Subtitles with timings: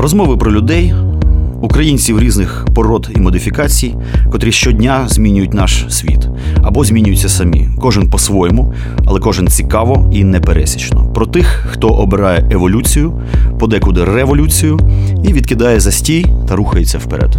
[0.00, 0.94] Розмови про людей,
[1.60, 3.94] українців різних пород і модифікацій,
[4.32, 6.28] котрі щодня змінюють наш світ
[6.62, 7.68] або змінюються самі.
[7.80, 8.74] Кожен по-своєму,
[9.06, 11.12] але кожен цікаво і непересічно.
[11.14, 13.20] Про тих, хто обирає еволюцію,
[13.58, 14.78] подекуди революцію
[15.24, 17.36] і відкидає застій та рухається вперед.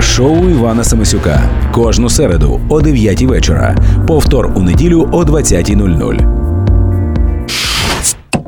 [0.00, 1.42] Шоу Івана Самисюка
[1.72, 3.76] кожну середу о 9 вечора.
[4.06, 6.42] Повтор у неділю о 20.00.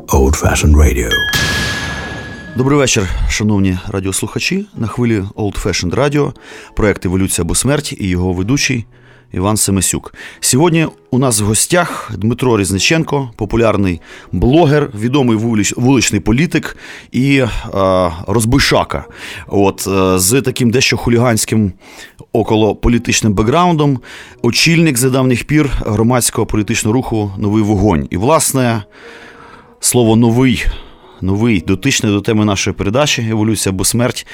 [0.07, 1.09] Old Fashioned Radio.
[2.57, 4.65] Добрий вечір, шановні радіослухачі.
[4.77, 6.33] На хвилі Old Fashioned Radio,
[6.75, 8.85] проект Еволюція або смерть і його ведучий
[9.33, 10.13] Іван Семесюк.
[10.39, 16.77] Сьогодні у нас в гостях Дмитро Різниченко, популярний блогер, відомий вулич, вуличний політик
[17.11, 17.47] і е,
[18.27, 19.05] розбишака.
[19.47, 21.73] От е, з таким дещо хуліганським
[22.33, 23.99] околополітичним бекграундом,
[24.41, 28.07] очільник за давніх пір громадського політичного руху Новий вогонь.
[28.09, 28.83] І, власне,
[29.79, 30.65] слово новий
[31.21, 34.27] новий, дотичний до теми нашої передачі Еволюція або смерть.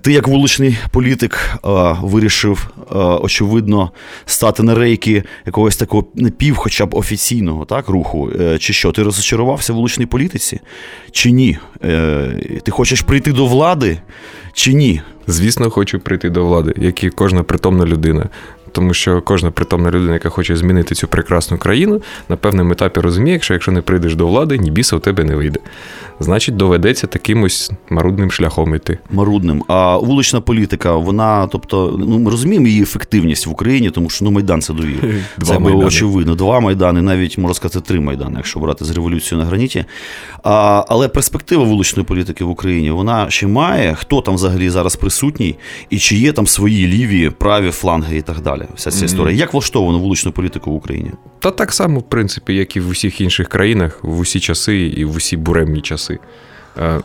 [0.00, 1.54] Ти, як вуличний політик,
[2.02, 2.70] вирішив,
[3.20, 3.90] очевидно,
[4.26, 8.30] стати на рейки якогось такого напів, хоча б офіційного так, руху.
[8.40, 8.92] Е, чи що?
[8.92, 10.60] Ти розчарувався в вуличній політиці?
[11.10, 11.58] Чи ні?
[11.84, 13.98] Е, ти хочеш прийти до влади?
[14.52, 15.00] Чи ні?
[15.26, 18.28] Звісно, хочу прийти до влади, як і кожна притомна людина
[18.74, 23.40] тому що кожна притомна людина, яка хоче змінити цю прекрасну країну, на певному етапі розуміє,
[23.40, 25.60] що якщо не прийдеш до влади, ні біса у тебе не вийде.
[26.20, 28.98] Значить, доведеться таким ось марудним шляхом йти.
[29.10, 29.64] Марудним.
[29.68, 34.30] А вулична політика, вона, тобто, ну ми розуміємо її ефективність в Україні, тому що ну
[34.30, 35.04] майдан це довів.
[35.42, 36.34] Це було очевидно.
[36.34, 39.84] Два майдани, навіть можна сказати, три майдани, якщо брати з революцією на граніті.
[40.42, 43.94] А, Але перспектива вуличної політики в Україні вона ще має.
[43.94, 45.56] Хто там взагалі зараз присутній,
[45.90, 49.36] і чи є там свої ліві, праві фланги і так далі вся ця історія.
[49.36, 51.10] Як влаштовано вуличну політику в Україні?
[51.38, 55.04] Та так само, в принципі, як і в усіх інших країнах, в усі часи і
[55.04, 56.18] в усі буремні часи.
[56.78, 57.00] Е,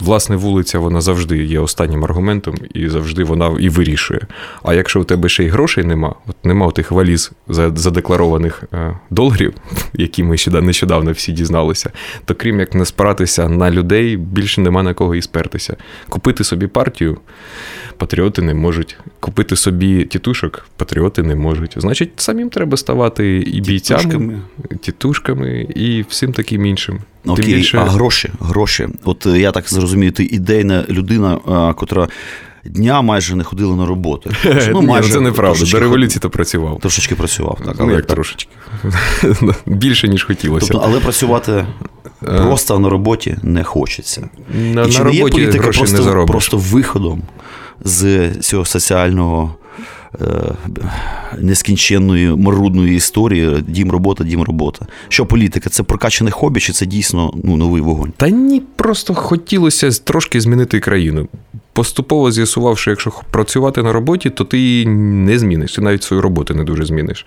[0.00, 4.20] власне, вулиця вона завжди є останнім аргументом, і завжди вона і вирішує.
[4.62, 9.54] А якщо у тебе ще й грошей нема, от нема тих валіз задекларованих е, доларів,
[9.92, 11.90] які ми нещодавно всі дізналися,
[12.24, 15.76] то крім як не спиратися на людей, більше нема на кого і спертися.
[16.08, 17.18] Купити собі партію
[17.96, 18.96] патріоти не можуть.
[19.24, 21.74] Купити собі тітушок, патріоти не можуть.
[21.76, 24.40] Значить, самим треба ставати і бійцями,
[24.80, 26.98] тітушками, і всім таким іншим.
[27.26, 27.78] Окей, Тим більше...
[27.78, 28.88] А гроші, гроші.
[29.04, 31.38] От е, я так зрозумію, ти ідейна людина,
[31.76, 32.08] котра.
[32.64, 34.30] Дня майже не ходила на роботу.
[34.72, 35.64] Ну, майже Це неправда.
[35.64, 36.80] До революції то працював.
[36.80, 37.76] Трошечки працював, так.
[37.78, 38.50] Ну, як трошечки.
[39.66, 40.68] Більше, ніж хотілося.
[40.72, 41.66] Тобто, Але працювати е.
[42.22, 44.28] просто на роботі не хочеться.
[44.54, 47.22] На, І чи на не є політика просто, не просто виходом
[47.84, 49.54] з цього соціального
[50.20, 50.26] е,
[51.38, 54.86] нескінченної марудної історії дім робота, дім робота.
[55.08, 55.70] Що політика?
[55.70, 58.12] Це прокачане хобі, чи це дійсно ну, новий вогонь?
[58.16, 61.28] Та ні, просто хотілося трошки змінити країну.
[61.72, 66.22] Поступово з'ясував, що якщо працювати на роботі, то ти її не зміниш, ти навіть свою
[66.22, 67.26] роботу не дуже зміниш.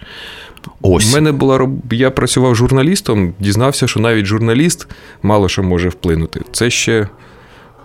[0.81, 1.11] Ось.
[1.11, 4.87] У мене була Я працював журналістом, дізнався, що навіть журналіст
[5.23, 6.41] мало що може вплинути.
[6.51, 7.07] Це ще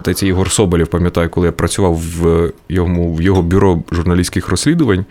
[0.02, 5.04] Здається, Ігор Соболєв, пам'ятаю, коли я працював в його в його бюро журналістських розслідувань,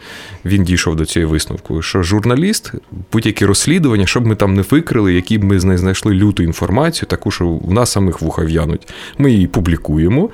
[0.45, 2.71] він дійшов до цієї висновку, що журналіст,
[3.11, 7.31] будь-які розслідування, щоб ми там не викрили, які б ми не знайшли люту інформацію, таку,
[7.31, 8.87] що в нас самих вуха в'януть.
[9.17, 10.29] Ми її публікуємо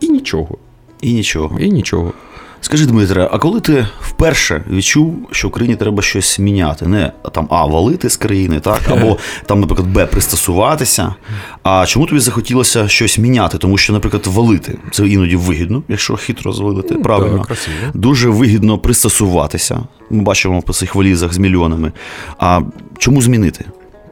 [0.00, 0.58] і нічого.
[1.00, 1.58] І нічого.
[1.60, 2.12] І нічого.
[2.60, 7.66] Скажи, Дмитре, а коли ти вперше відчув, що Україні треба щось міняти, не там А,
[7.66, 11.14] валити з країни, так, або там, наприклад, Б, пристосуватися.
[11.62, 13.58] А чому тобі захотілося щось міняти?
[13.58, 17.38] Тому що, наприклад, валити це іноді вигідно, якщо хитро звалити, ну, правильно.
[17.38, 17.76] Так, красиво.
[17.94, 19.80] Дуже вигідно пристосуватися.
[20.10, 21.92] Ми бачимо по цих валізах з мільйонами.
[22.38, 22.60] А
[22.98, 23.64] чому змінити?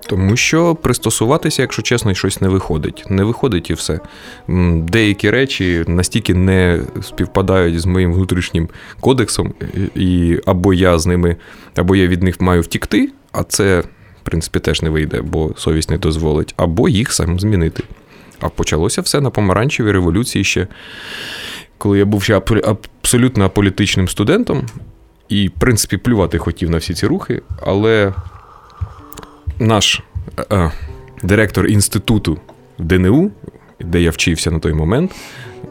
[0.07, 3.05] Тому що пристосуватися, якщо чесно, щось не виходить.
[3.09, 4.01] Не виходить і все.
[4.79, 8.69] Деякі речі настільки не співпадають з моїм внутрішнім
[9.01, 9.55] кодексом,
[9.95, 11.37] і або я з ними,
[11.77, 13.87] або я від них маю втікти, а це, в
[14.23, 17.83] принципі, теж не вийде, бо совість не дозволить, або їх сам змінити.
[18.41, 20.67] А почалося все на помаранчевій революції ще,
[21.79, 24.67] коли я був ще абсолютно аполітичним студентом,
[25.29, 28.13] і, в принципі, плювати хотів на всі ці рухи, але
[29.59, 30.03] наш
[30.37, 30.73] а, е,
[31.23, 32.39] директор інституту
[32.79, 33.31] ДНУ,
[33.81, 35.15] де я вчився на той момент,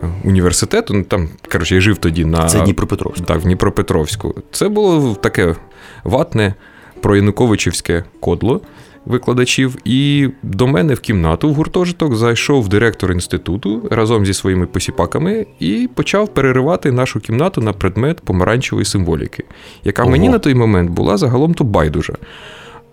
[0.04, 3.26] е, університету, ну там, коротше, я жив тоді на Це Дніпропетровську.
[3.26, 4.36] Так, в Дніпропетровську.
[4.52, 5.56] Це було таке
[6.04, 6.54] ватне
[7.02, 8.62] проянуковичівське кодло
[9.06, 9.78] викладачів.
[9.86, 15.90] І до мене в кімнату в гуртожиток зайшов директор інституту разом зі своїми посіпаками і
[15.94, 19.44] почав переривати нашу кімнату на предмет помаранчевої символіки,
[19.84, 20.12] яка Ого.
[20.12, 22.14] мені на той момент була загалом то байдужа.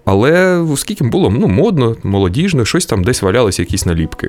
[0.04, 4.28] Але оскільки було ну, модно, молодіжно, щось там десь валялися якісь наліпки.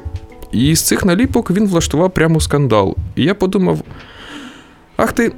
[0.52, 2.96] І з цих наліпок він влаштував прямо скандал.
[3.16, 3.82] І я подумав:
[4.98, 5.32] ах ти.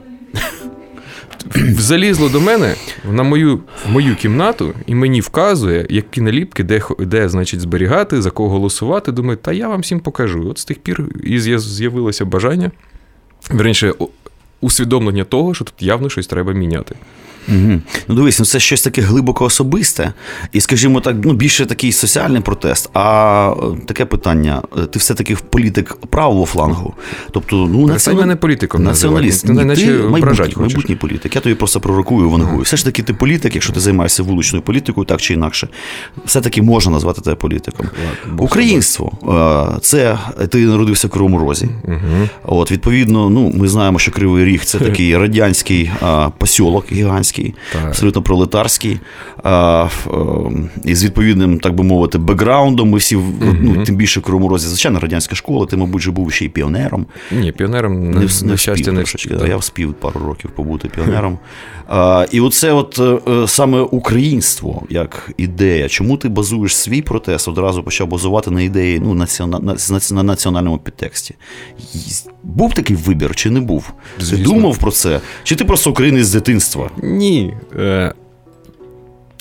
[1.78, 2.76] Залізло до мене
[3.12, 8.30] на мою в мою кімнату і мені вказує, які наліпки, де, де значить, зберігати, за
[8.30, 9.12] кого голосувати.
[9.12, 10.50] Думаю, та я вам всім покажу.
[10.50, 12.72] От з тих пір і з'явилося бажання,
[13.50, 13.94] верніше,
[14.62, 16.96] усвідомлення того, що тут явно щось треба міняти.
[17.48, 17.82] Угу.
[18.08, 20.14] Ну, дивись, ну це щось таке глибоко особисте,
[20.52, 22.90] і, скажімо так, ну більше такий соціальний протест.
[22.94, 26.94] А е, таке питання: е, ти все-таки політик правого флангу.
[27.32, 28.22] Тобто, ну націонал...
[28.22, 29.50] мене політиком націоналіст.
[29.50, 31.36] Ні, Ні, ти майбутній, майбутній політик.
[31.36, 32.62] Я тобі просто пророкую вангую.
[32.62, 35.68] Все ж таки, ти політик, якщо ти займаєшся вуличною політикою, так чи інакше,
[36.26, 37.86] все-таки можна назвати тебе політиком.
[38.38, 39.12] Українство
[39.82, 40.18] це
[40.50, 41.70] ти народився в Кривому Розі.
[41.84, 42.30] Угу.
[42.44, 45.92] От, відповідно, ну ми знаємо, що Кривий Ріг це такий радянський
[46.38, 47.86] посілок гігантський радянський, так.
[47.86, 49.00] абсолютно пролетарський,
[49.44, 52.90] а, ем, і з відповідним, так би мовити, бекграундом.
[52.90, 56.32] Ми всі mm ну, тим більше в Кривому розі, звичайно, радянська школа, ти, мабуть, був
[56.32, 57.06] ще й піонером.
[57.32, 59.36] Ні, піонером не, не, не щастя не трошечки.
[59.48, 61.40] Я вспів пару років побути піонером.
[61.88, 65.90] А, І оце от е, саме українство як ідея.
[65.90, 69.78] Чому ти базуєш свій протест, одразу почав базувати на ідеї ну, націона...
[70.12, 71.36] на національному підтексті?
[72.44, 73.94] Був такий вибір чи не був?
[74.20, 74.38] Звісно.
[74.38, 75.22] Ти думав про це?
[75.44, 76.90] Чи ти просто українець з дитинства?
[77.04, 77.23] Ні.
[77.76, 78.14] Е,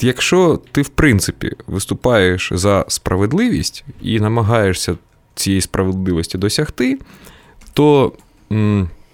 [0.02, 4.96] Якщо ти, в принципі, виступаєш за справедливість і намагаєшся
[5.34, 6.98] цієї справедливості досягти,
[7.72, 8.12] то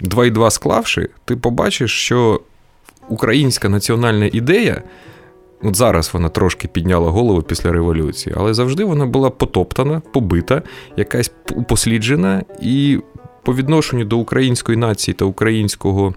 [0.00, 2.40] два і два склавши, ти побачиш, що
[3.08, 4.82] українська національна ідея.
[5.62, 10.62] От зараз вона трошки підняла голову після революції, але завжди вона була потоптана, побита,
[10.96, 12.98] якась упосліджена, і
[13.42, 16.14] по відношенню до української нації та українського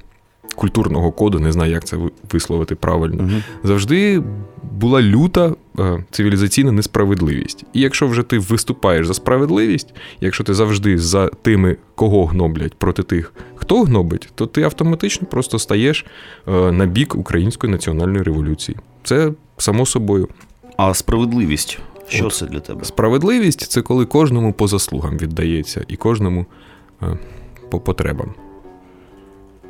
[0.53, 1.98] культурного коду, не знаю, як це
[2.31, 3.42] висловити правильно, угу.
[3.63, 4.24] завжди
[4.71, 7.65] була люта е, цивілізаційна несправедливість.
[7.74, 13.03] І якщо вже ти виступаєш за справедливість, якщо ти завжди за тими, кого гноблять, проти
[13.03, 16.06] тих, хто гнобить, то ти автоматично просто стаєш
[16.48, 18.77] е, на бік української національної революції.
[19.04, 20.27] Це само собою.
[20.77, 21.80] А справедливість.
[22.07, 22.83] Що от, це для тебе?
[22.83, 26.45] Справедливість це коли кожному по заслугам віддається і кожному
[27.01, 27.18] е,
[27.69, 28.33] по потребам.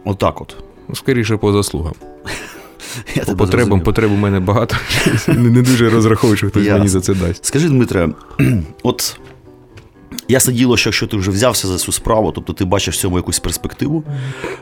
[0.06, 0.56] Отак от.
[0.94, 1.94] Скоріше по заслугам.
[3.16, 4.76] Я По потребам, потреб у мене багато.
[5.28, 7.46] Не дуже розраховую, що хтось мені за це дасть.
[7.46, 8.10] Скажи, Дмитре,
[8.84, 9.20] от
[10.32, 13.18] ясне діло, що якщо ти вже взявся за цю справу, тобто ти бачиш в цьому
[13.18, 14.04] якусь перспективу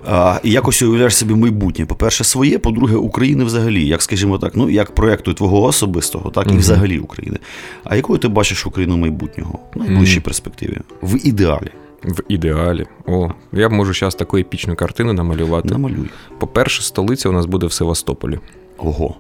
[0.08, 1.86] а, і якось уявляєш собі майбутнє.
[1.86, 6.50] По-перше, своє, по-друге, України взагалі, як скажімо так, ну як проєкту твого особистого, так і
[6.50, 6.60] угу.
[6.60, 7.38] взагалі України.
[7.84, 10.24] А якою ти бачиш Україну майбутнього в найближчій угу.
[10.24, 10.78] перспективі?
[11.02, 11.72] В ідеалі.
[12.04, 12.86] В ідеалі.
[13.08, 15.70] О, я можу зараз таку епічну картину намалювати.
[15.70, 16.10] Намалюй.
[16.40, 18.40] По-перше, столиця у нас буде в Севастополі.
[18.78, 19.16] Ого.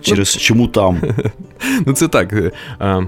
[0.00, 1.00] Через чому там?
[1.86, 2.32] Ну, це так.
[2.32, 3.00] Е, а,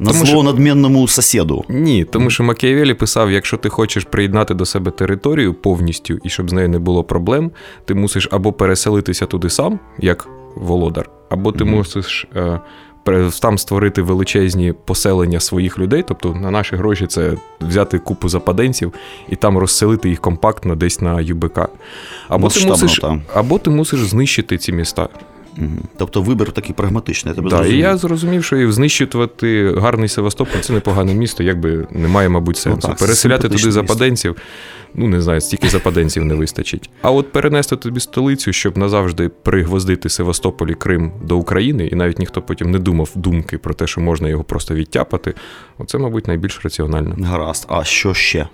[0.00, 0.42] на тому, слово що...
[0.42, 1.64] надмінному сусіду.
[1.68, 6.50] Ні, тому що Макіавелі писав: якщо ти хочеш приєднати до себе територію повністю і щоб
[6.50, 7.50] з нею не було проблем,
[7.84, 11.70] ти мусиш або переселитися туди сам, як володар, або ти mm-hmm.
[11.70, 12.26] мусиш.
[12.36, 12.60] Е,
[13.40, 18.92] там створити величезні поселення своїх людей, тобто на наші гроші це взяти купу западенців
[19.28, 21.60] і там розселити їх компактно десь на ЮБК.
[22.28, 23.00] Або, ти мусиш,
[23.34, 25.08] або ти мусиш знищити ці міста.
[25.96, 27.34] Тобто вибір такий прагматичний.
[27.34, 32.28] Так, да, і я зрозумів, що і знищувати гарний Севастополь це непогане місто, якби немає,
[32.28, 32.88] мабуть, ну сенсу.
[32.88, 34.36] Ну, так, Переселяти туди западенців,
[34.94, 36.90] ну не знаю, стільки западенців не вистачить.
[37.02, 42.18] А от перенести тобі столицю, щоб назавжди пригвоздити Севастополь і Крим до України, і навіть
[42.18, 45.34] ніхто потім не думав думки про те, що можна його просто відтяпати.
[45.78, 47.16] Оце, мабуть, найбільш раціонально.
[47.24, 48.48] Гаразд, а що ще?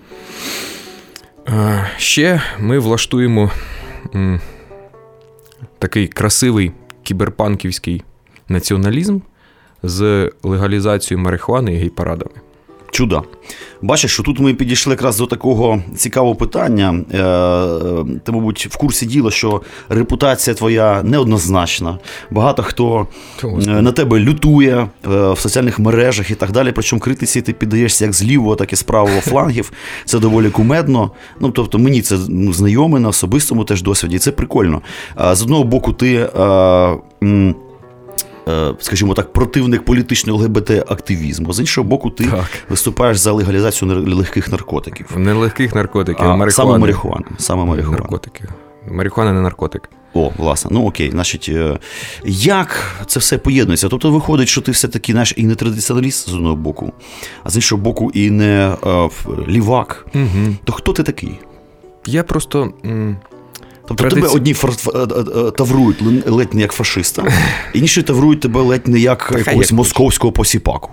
[1.46, 3.50] А, ще ми влаштуємо
[4.14, 4.40] м,
[5.78, 8.02] такий красивий кіберпанківський
[8.48, 9.18] націоналізм
[9.82, 12.34] з легалізацією марихуани і гей-парадами.
[12.90, 13.24] Чудо.
[13.82, 17.00] Бачиш, що тут ми підійшли якраз до такого цікавого питання.
[17.12, 21.98] Е, е, ти, мабуть, в курсі діла, що репутація твоя неоднозначна.
[22.30, 23.06] Багато хто
[23.44, 26.72] е, на тебе лютує в соціальних мережах і так далі.
[26.72, 29.72] Причому критиці ти піддаєшся як з лівого, так і з правого флангів.
[30.04, 31.10] Це доволі кумедно.
[31.40, 34.18] Ну, тобто, мені це ну, знайоме на особистому теж досвіді.
[34.18, 34.82] Це прикольно.
[35.32, 36.28] З одного боку, ти.
[38.48, 41.52] Е, скажімо так, противник політичного ЛГБТ-активізму.
[41.52, 42.44] З іншого боку, ти так.
[42.68, 45.06] виступаєш за легалізацію легких наркотиків.
[45.16, 47.24] Не легких наркотиків, а саме марихуани.
[47.38, 47.98] Саме марихуана.
[47.98, 48.44] Наркотики.
[48.90, 49.90] Марихуана не наркотик.
[50.14, 51.78] О, власне, ну окей, значить, е,
[52.24, 53.88] як це все поєднується?
[53.88, 56.92] Тобто виходить, що ти все-таки наш і не традиціоналіст з одного боку,
[57.44, 59.08] а з іншого боку, і не а, е,
[59.48, 60.06] лівак.
[60.14, 60.54] Угу.
[60.64, 61.38] То хто ти такий?
[62.06, 62.72] Я просто.
[62.84, 63.16] М-
[63.88, 67.24] Тобто Традиці- тебе одні фар- е, е, таврують ледь не як фашиста,
[67.74, 70.90] інші таврують тебе ледь не як якогось як московського посіпаку.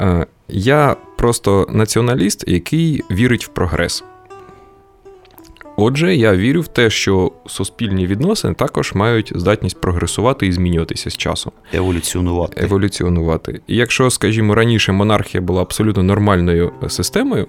[0.00, 4.04] Е, Я просто націоналіст, який вірить в прогрес.
[5.76, 11.16] Отже, я вірю в те, що суспільні відносини також мають здатність прогресувати і змінюватися з
[11.16, 12.64] часом, Еволюціонувати.
[12.64, 13.60] еволюціонувати.
[13.66, 17.46] І якщо, скажімо, раніше монархія була абсолютно нормальною системою,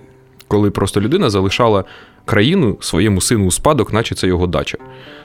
[0.48, 1.84] коли просто людина залишала
[2.25, 4.77] країну своєму сину у спадок, наче це його дача,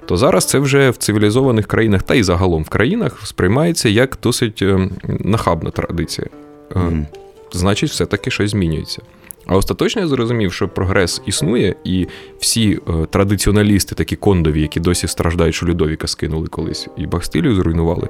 [0.06, 4.62] то зараз це вже в цивілізованих країнах та й загалом в країнах сприймається як досить
[4.62, 6.26] ем, нахабна традиція.
[6.74, 7.06] Мгм.
[7.52, 9.02] значить, все-таки щось змінюється.
[9.46, 12.06] А остаточно я зрозумів, що прогрес існує, і
[12.38, 18.08] всі е, традиціоналісти, такі кондові, які досі страждають, що Людовіка скинули колись і Бастилію зруйнували,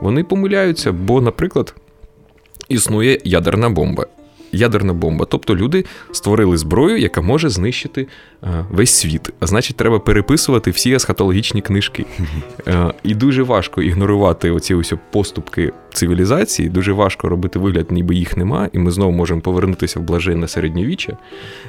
[0.00, 1.74] вони помиляються, бо, наприклад,
[2.68, 4.06] існує ядерна бомба.
[4.54, 5.26] Ядерна бомба.
[5.30, 8.08] Тобто люди створили зброю, яка може знищити
[8.42, 9.30] е, весь світ.
[9.40, 12.06] А значить, треба переписувати всі есхатологічні книжки.
[12.66, 18.36] Е, і дуже важко ігнорувати оці ось поступки цивілізації, дуже важко робити вигляд, ніби їх
[18.36, 21.16] нема, і ми знову можемо повернутися в блаженне середньовіччя,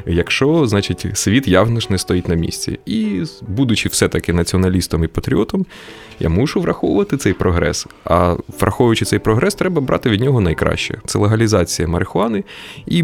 [0.05, 2.79] якщо, значить, світ явно ж не стоїть на місці.
[2.85, 5.65] І, будучи все-таки націоналістом і патріотом,
[6.19, 7.87] я мушу враховувати цей прогрес.
[8.05, 10.97] А враховуючи цей прогрес, треба брати від нього найкраще.
[11.05, 12.43] Це легалізація марихуани
[12.85, 13.03] і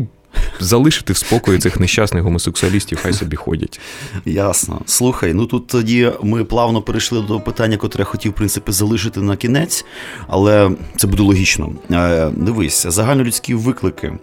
[0.60, 3.80] залишити в спокої цих нещасних гомосексуалістів, хай собі ходять.
[4.26, 4.82] Ясно.
[4.86, 9.20] Слухай, ну тут тоді ми плавно перейшли до питання, котре я хотів, в принципі, залишити
[9.20, 9.86] на кінець,
[10.28, 11.72] але це буде логічно.
[11.92, 14.14] Е, Дивись, загальнолюдські виклики.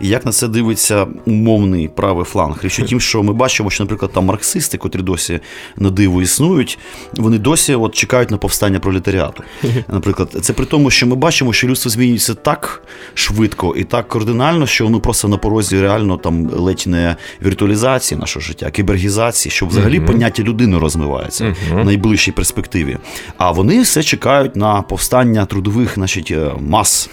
[0.00, 2.58] І як на це дивиться умовний правий фланг?
[2.62, 5.40] Річ у тім, що ми бачимо, що, наприклад, там марксисти, котрі досі
[5.76, 6.78] на диво існують,
[7.16, 9.42] вони досі от чекають на повстання пролетаріату.
[9.88, 12.82] Наприклад, це при тому, що ми бачимо, що людство змінюється так
[13.14, 18.42] швидко і так кардинально, що воно просто на порозі реально там ледь не віртуалізації нашого
[18.44, 20.06] життя, кібергізації, що взагалі Мгм.
[20.06, 21.80] поняття людини розвивається Мгм.
[21.82, 22.96] в найближчій перспективі.
[23.38, 27.10] А вони все чекають на повстання трудових значить, е, мас.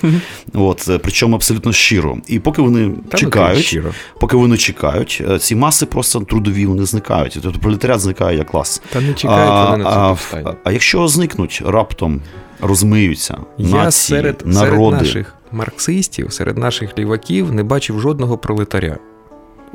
[0.53, 2.17] От, е, причому абсолютно щиро.
[2.27, 3.91] І поки вони Та чекають, щиро.
[4.19, 7.37] поки вони чекають, е, ці маси просто трудові вони зникають.
[7.43, 8.81] Тобто пролетаріат зникає як клас.
[8.93, 12.21] Та не чекають вони на це а, а якщо зникнуть раптом,
[12.61, 14.97] розмиються Я нації, серед, народи.
[14.97, 18.97] серед наших марксистів, серед наших ліваків не бачив жодного пролетаря.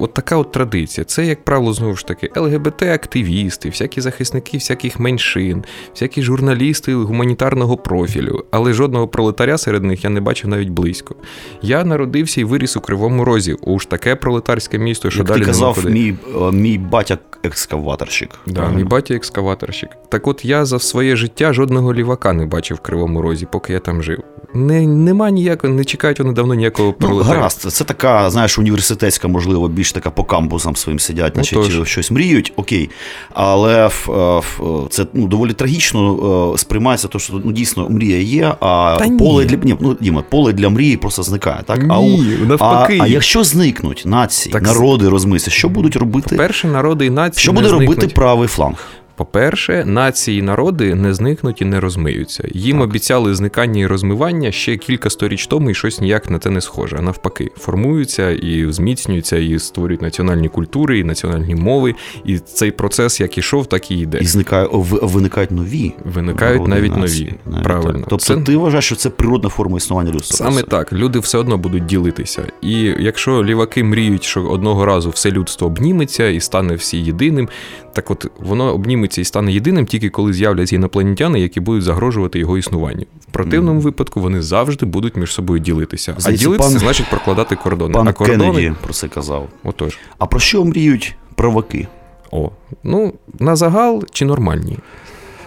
[0.00, 1.04] От така от традиція.
[1.04, 8.44] Це, як правило, знову ж таки, ЛГБТ-активісти, всякі захисники всяких меншин, всякі журналісти гуманітарного профілю,
[8.50, 11.14] але жодного пролетаря серед них я не бачив навіть близько.
[11.62, 13.52] Я народився і виріс у Кривому Розі.
[13.52, 18.30] Уж таке пролетарське місто, що Як далі ти казав, мій, е, мій батя екскаваторщик.
[18.46, 19.90] Да, мій батя екскаваторщик.
[20.08, 23.80] Так от я за своє життя жодного лівака не бачив в Кривому Розі, поки я
[23.80, 24.22] там жив.
[24.54, 29.69] Не, нема ніякого, не чекають вони давно ніякого Ну, гаразд, це така, знаєш, університетська, можливо,
[29.69, 31.88] більш така по кампусам своїм сидять, Ну, значить, тож.
[31.88, 32.90] щось мріють, окей.
[33.35, 38.19] Але в, е, в, це ну, доволі трагічно е, сприймається, то, що ну, дійсно мрія
[38.19, 39.19] є, а Та ні.
[39.19, 41.62] поле для ні, ну, Діма, поле для мрії просто зникає.
[41.66, 41.80] Так?
[41.88, 46.30] а, у- Ні, а, а якщо зникнуть нації, Так, народи розмисля, що будуть робити?
[46.30, 47.42] По-перше, народи і нації.
[47.42, 48.88] Що буде робити правий фланг?
[49.20, 52.48] По-перше, нації і народи не зникнуть і не розмиються.
[52.52, 56.60] Їм обіцяли зникання і розмивання ще кілька сторіч тому, і щось ніяк на це не
[56.60, 56.96] схоже.
[56.98, 61.94] А навпаки, формуються і зміцнюються, і створюють національні культури, і національні мови.
[62.24, 64.18] І цей процес як ішов, так і йде.
[64.18, 65.92] І зникає, виникають нові.
[66.04, 67.24] Виникають навіть нації.
[67.26, 67.38] нові.
[67.46, 67.92] Навіть Правильно.
[67.92, 68.08] так.
[68.08, 70.36] Тобто Це- ти вважаєш, що це природна форма існування людства?
[70.36, 72.42] Саме так, люди все одно будуть ділитися.
[72.62, 77.48] І якщо ліваки мріють, що одного разу все людство обніметься і стане всі єдиним,
[77.92, 82.59] так от воно обніметься і стане єдиним тільки коли з'являться інопланетяни, які будуть загрожувати його
[82.59, 83.05] існуванню.
[83.29, 83.81] В противному Мгм.
[83.85, 86.14] випадку вони завжди будуть між собою ділитися.
[86.17, 87.95] А Здається, ділитися пан- значить прокладати кордони.
[87.95, 89.49] Пан а кордони, Кеннеді про це казав.
[89.64, 91.87] отож, А про що мріють праваки?
[92.31, 92.50] о,
[92.85, 94.79] ну на загал чи нормальні?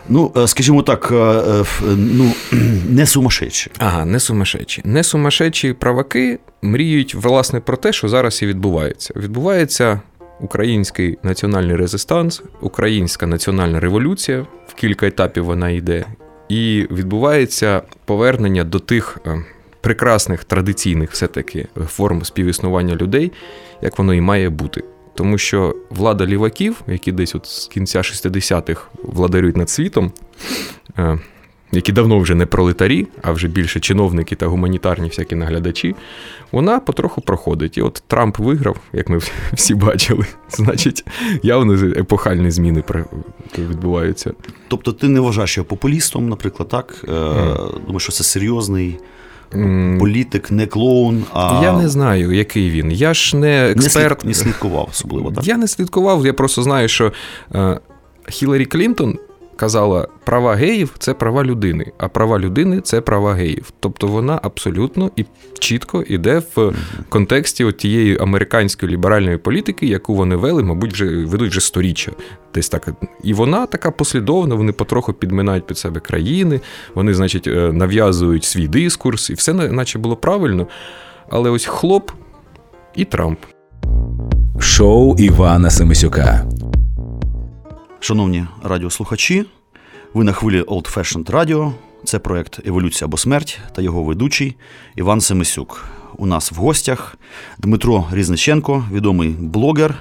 [0.10, 1.64] Ну, е, скажімо так, е, е,
[1.98, 2.32] ну,
[2.90, 3.72] не сумасшедші.
[3.78, 4.82] Ага, не сумасшедші.
[4.86, 9.14] Не сумасшедші праваки мріють власне про те, що зараз і відбувається.
[9.18, 10.02] Відбувається
[10.44, 14.46] український національний резистанс, українська національна революція.
[14.68, 16.06] В кілька етапів вона йде,
[16.50, 19.18] і відбувається повернення до тих.
[19.26, 19.44] е,
[19.82, 23.32] Прекрасних традиційних все-таки форм співіснування людей,
[23.82, 24.84] як воно і має бути.
[25.16, 30.12] Тому що влада ліваків, які десь от з кінця 60-х владарюють над світом,
[30.98, 31.20] е,
[31.74, 35.96] які давно вже не пролетарі, а вже більше чиновники та гуманітарні всякі наглядачі,
[36.52, 37.78] вона потроху проходить.
[37.78, 39.20] І от Трамп виграв, як ми
[39.54, 40.26] всі бачили.
[40.50, 41.06] Значить,
[41.44, 42.84] явно епохальні зміни
[43.58, 44.32] відбуваються.
[44.68, 47.04] Тобто ти не вважаєш його популістом, наприклад, так?
[47.08, 47.58] Мгм.
[47.86, 49.00] Думаєш, що це серйозний
[50.00, 52.92] політик, не клоун, а Я не знаю, який він.
[52.92, 54.26] Я ж не експерт.
[54.26, 55.48] не слідкував особливо, так?
[55.48, 57.14] Я не слідкував, я просто знаю, що
[57.56, 57.80] е,
[58.30, 59.18] Хіларі Клінтон
[59.56, 63.72] казала, права геїв це права людини, а права людини це права геїв.
[63.80, 65.26] Тобто вона абсолютно і
[65.60, 66.74] чітко йде в
[67.10, 72.12] контексті от тієї американської ліберальної політики, яку вони вели, мабуть, вже ведуть вже сторіччя.
[72.54, 72.90] Десь так.
[73.24, 76.62] І вона така послідовна, вони потроху підминають під себе країни,
[76.96, 80.68] вони, значить, е, нав'язують свій дискурс, і все наче було правильно.
[81.30, 82.12] Але ось хлоп
[82.96, 83.40] і Трамп.
[84.60, 86.46] Шоу Івана Семисюка.
[88.04, 89.46] Шановні радіослухачі,
[90.14, 91.72] ви на хвилі Old Fashioned Radio.
[92.04, 94.56] Це проект Еволюція або смерть та його ведучий
[94.96, 95.86] Іван Семисюк.
[96.18, 97.18] У нас в гостях
[97.58, 99.96] Дмитро Різниченко, відомий блогер,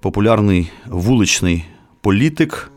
[0.00, 1.64] популярний вуличний
[2.00, 2.70] політик,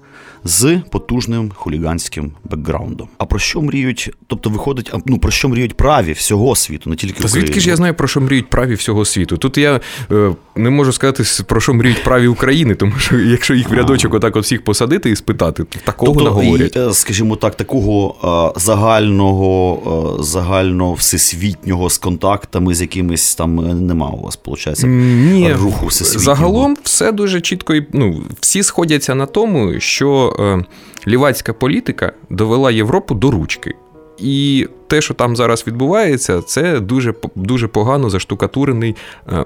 [0.44, 3.08] з потужним хуліганським бекграундом.
[3.18, 4.12] А про що мріють?
[4.28, 7.76] Тобто, виходить, ну про що мріють праві всього світу, не тільки Та звідки ж я
[7.76, 9.38] знаю про що мріють праві всього світу?
[9.38, 9.80] Тут я
[10.12, 14.14] е, не можу сказати про що мріють праві України, тому що якщо їх в рядочок
[14.14, 16.76] отак от всіх посадити і спитати, то такого тобто, наговорять.
[16.76, 18.16] І, скажімо так, такого
[18.56, 24.84] е, загального, е, загально всесвітнього з контактами з якимись там е, нема у вас, виходить,
[24.84, 26.36] Ні, руху всесвітнього.
[26.36, 30.66] Загалом все дуже чітко і ну, всі сходяться на тому, що е,
[31.08, 33.76] лівацька політика довела Європу до ручки.
[34.18, 38.96] І те, що там зараз відбувається, це дуже дуже погано заштукатурений.
[39.32, 39.44] Е,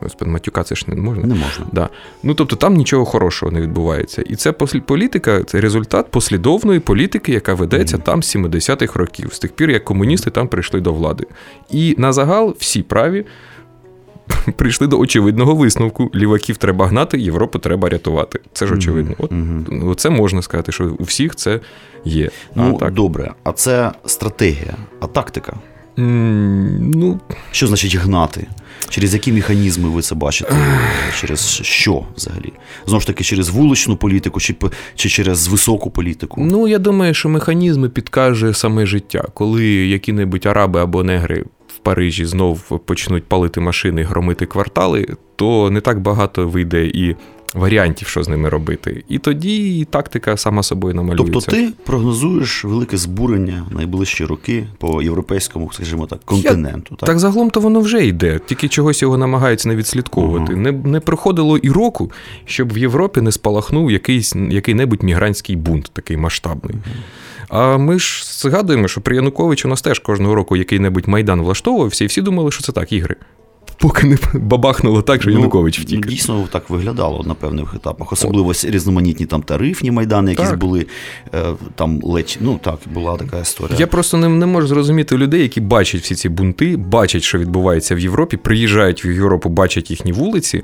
[0.00, 1.26] Господи, матюка, це ж не можна.
[1.26, 1.66] Не можна.
[1.72, 1.88] Да.
[2.22, 4.22] Ну, тобто там нічого хорошого не відбувається.
[4.22, 8.02] І це політика, це результат послідовної політики, яка ведеться mm.
[8.02, 11.26] там з 70-х років, з тих пір, як комуністи там прийшли до влади.
[11.70, 13.24] І на загал всі праві
[14.56, 18.40] прийшли до очевидного висновку: ліваків треба гнати, Європу треба рятувати.
[18.52, 19.14] Це ж очевидно.
[19.18, 19.94] От mm-hmm.
[19.94, 21.60] це можна сказати, що у всіх це
[22.04, 22.30] є.
[22.54, 22.94] Ну, а, так.
[22.94, 25.56] добре, а це стратегія, а тактика.
[26.00, 27.20] Ну...
[27.50, 28.46] Що значить гнати?
[28.88, 30.54] Через які механізми ви це бачите?
[31.20, 32.52] Через що взагалі?
[32.86, 34.54] Знову ж таки, через вуличну політику чи
[34.94, 36.40] чи через високу політику?
[36.50, 41.44] Ну, я думаю, що механізми підкаже саме життя, коли які-небудь араби або негри
[41.78, 45.06] в Парижі знов почнуть палити машини, громити квартали,
[45.36, 47.16] то не так багато вийде і
[47.54, 49.04] варіантів, що з ними робити.
[49.08, 51.32] І тоді тактика сама собою намалюється.
[51.32, 56.88] Тобто ти прогнозуєш велике збурення в найближчі роки по європейському, скажімо так, континенту.
[56.90, 60.52] Я, так, так загалом то воно вже йде, тільки чогось його намагаються не відслідковувати.
[60.52, 60.62] Угу.
[60.62, 62.10] Не не проходило і року,
[62.44, 66.74] щоб в Європі не спалахнув якийсь який-небудь мігрантський бунт, такий масштабний.
[66.74, 66.94] Угу.
[67.48, 72.04] А ми ж згадуємо, що при Януковичу у нас теж кожного року який-небудь майдан влаштовувався,
[72.04, 73.16] і всі думали, що це так, ігри
[73.78, 76.06] поки не бабахнуло так, що ну, Янукович втік.
[76.06, 78.12] Дійсно так виглядало на певних етапах.
[78.12, 78.64] Особливо От.
[78.64, 80.58] різноманітні там тарифні майдани, якісь так.
[80.58, 80.86] були
[81.34, 82.38] е, там ледь.
[82.40, 83.76] Ну так, була така історія.
[83.78, 87.94] Я просто не, не можу зрозуміти людей, які бачать всі ці бунти, бачать, що відбувається
[87.94, 90.62] в Європі, приїжджають в Європу, бачать їхні вулиці,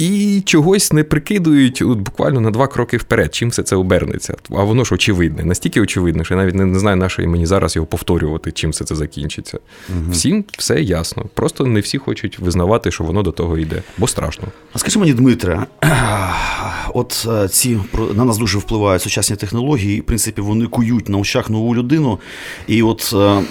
[0.00, 4.36] і чогось не прикидують от, буквально на два кроки вперед, чим все це обернеться.
[4.50, 7.46] А воно ж очевидне, настільки очевидне, що я навіть не, не знаю, на що мені
[7.46, 9.58] зараз його повторювати, чим все це закінчиться.
[9.88, 10.10] Угу.
[10.10, 11.24] Всім все ясно.
[11.34, 14.48] Просто не всі хочуть визнавати, що воно до того йде, бо страшно.
[14.72, 15.66] А скажи мені, Дмитре,
[16.94, 17.78] от е, ці
[18.14, 22.18] на нас дуже впливають сучасні технології, і в принципі вони кують на очах нову людину.
[22.66, 23.42] І от е,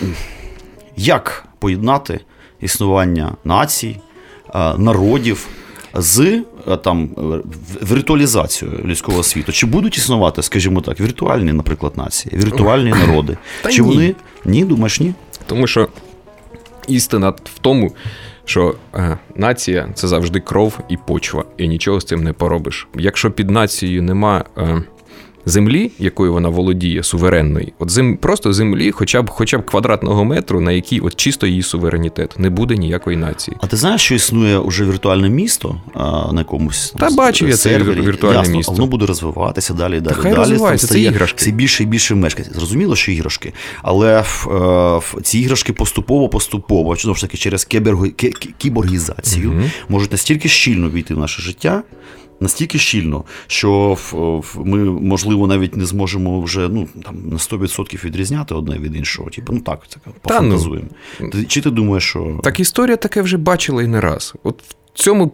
[0.98, 2.20] як поєднати
[2.62, 3.98] існування націй,
[4.56, 5.48] е, народів?
[5.94, 6.44] з
[6.84, 7.10] там
[7.92, 9.52] віртуалізацією людського світу.
[9.52, 13.38] Чи будуть існувати, скажімо так, віртуальні, наприклад, нації, віртуальні народи?
[13.62, 13.88] Та Чи ні.
[13.88, 15.14] вони ні, думаєш, ні?
[15.46, 15.88] Тому що
[16.88, 17.92] істина в тому,
[18.50, 22.88] що е, нація це завжди кров і почва, і нічого з цим не поробиш.
[22.96, 24.84] Якщо під нацією нема е,
[25.46, 30.62] землі, якою вона володіє, суверенної, от зем, просто землі, хоча б хоча б квадратного метру,
[30.62, 33.58] на якій от чисто її суверенітет, не буде ніякої нації.
[33.62, 37.78] А ти знаєш, що існує уже віртуальне місто а, на якомусь Та бачив я це
[37.78, 38.72] віртуальне Ясно, місто.
[38.72, 40.16] Воно буде розвиватися далі, далі.
[40.16, 41.38] Та хай далі розвивається, це іграшки.
[41.38, 42.54] Все більше і більше мешканців.
[42.54, 47.68] Зрозуміло, що іграшки, але в, е, в, ці іграшки поступово-поступово, знову ж таки, через
[48.58, 49.62] кіборгізацію угу.
[49.90, 51.84] можуть настільки щільно війти в наше життя
[52.40, 53.98] настільки щільно, що
[54.56, 59.30] ми, можливо, навіть не зможемо вже ну, там, на 100% відрізняти одне від іншого.
[59.30, 60.88] Типу, ну так, так пофантазуємо.
[61.20, 62.40] Ну, Чи ти думаєш, що.
[62.44, 64.34] Так історія таке вже бачила і не раз.
[64.44, 65.28] От в цьому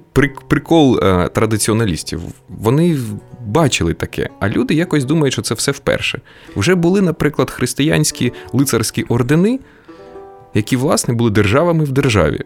[0.47, 2.21] прикол е, традиціоналістів.
[2.49, 2.99] Вони
[3.45, 6.21] бачили таке, а люди якось думають, що це все вперше.
[6.55, 9.59] Вже були, наприклад, християнські лицарські ордени,
[10.53, 12.41] які, власне, були державами в державі.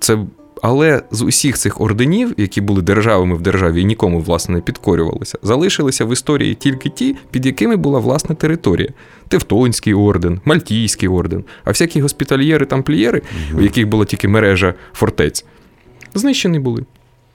[0.00, 0.26] Це
[0.62, 5.38] але з усіх цих орденів, які були державами в державі і нікому власне не підкорювалися,
[5.42, 8.88] залишилися в історії тільки ті, під якими була власна територія:
[9.28, 13.22] Тевтонський орден, Мальтійський орден, а всякі госпітальєри тамплієри,
[13.58, 15.44] у яких була тільки мережа фортець,
[16.14, 16.84] знищені були.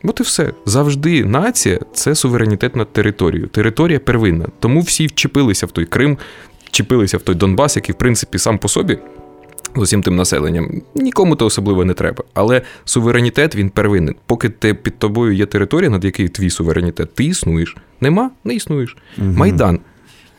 [0.04, 0.54] От і все.
[0.66, 3.48] Завжди нація це суверенітет над територією.
[3.48, 4.46] Територія первинна.
[4.60, 6.18] Тому всі вчепилися в той Крим,
[6.66, 8.98] вчепилися в той Донбас, який, в принципі, сам по собі.
[9.76, 12.24] З усім тим населенням нікому то особливо не треба.
[12.34, 14.16] Але суверенітет він первинний.
[14.26, 17.78] Поки ти під тобою є територія, над якою твій суверенітет, ти існуєш.
[18.02, 18.98] Нема, не існуєш.
[19.18, 19.28] Угу.
[19.28, 19.80] Майдан.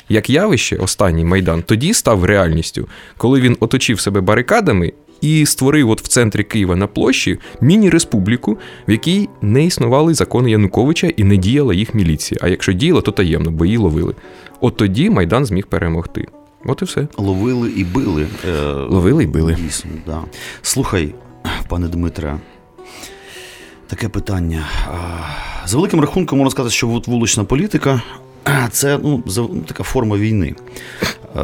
[0.08, 6.02] Як явище, останній майдан, тоді став реальністю, коли він оточив себе барикадами і створив от
[6.02, 11.74] в центрі Києва на площі міні-республіку, в якій не існували закони Януковича і не діяла
[11.74, 12.40] їх міліція.
[12.42, 14.14] А якщо діяла, то таємно, бо її ловили.
[14.60, 16.26] От тоді Майдан зміг перемогти.
[16.66, 17.06] От і все.
[17.16, 18.26] Ловили і били.
[18.48, 19.54] Е, Ловили і били.
[19.54, 20.22] Дійсно, да.
[20.62, 21.14] Слухай,
[21.68, 22.38] пане Дмитре,
[23.86, 24.66] таке питання.
[25.66, 28.02] За великим рахунком можна сказати, що вулична політика
[28.70, 29.22] це ну,
[29.66, 30.54] така форма війни.
[31.36, 31.40] Е,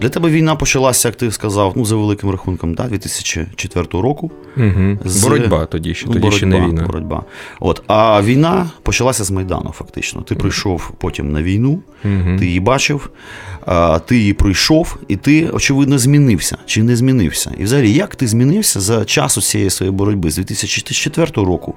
[0.00, 4.30] для тебе війна почалася, як ти сказав, ну, за великим рахунком, да, 2004 року.
[4.56, 4.98] Угу.
[5.04, 5.24] З...
[5.24, 6.82] Боротьба тоді ще, тоді боротьба, ще не війна.
[6.86, 7.22] Боротьба.
[7.60, 7.82] От.
[7.86, 10.22] А війна почалася з Майдану, фактично.
[10.22, 12.38] Ти прийшов потім на війну, угу.
[12.38, 13.10] ти її бачив,
[14.06, 17.52] ти її пройшов, і ти, очевидно, змінився чи не змінився.
[17.58, 21.74] І взагалі, як ти змінився за час цієї своєї боротьби з 2004 року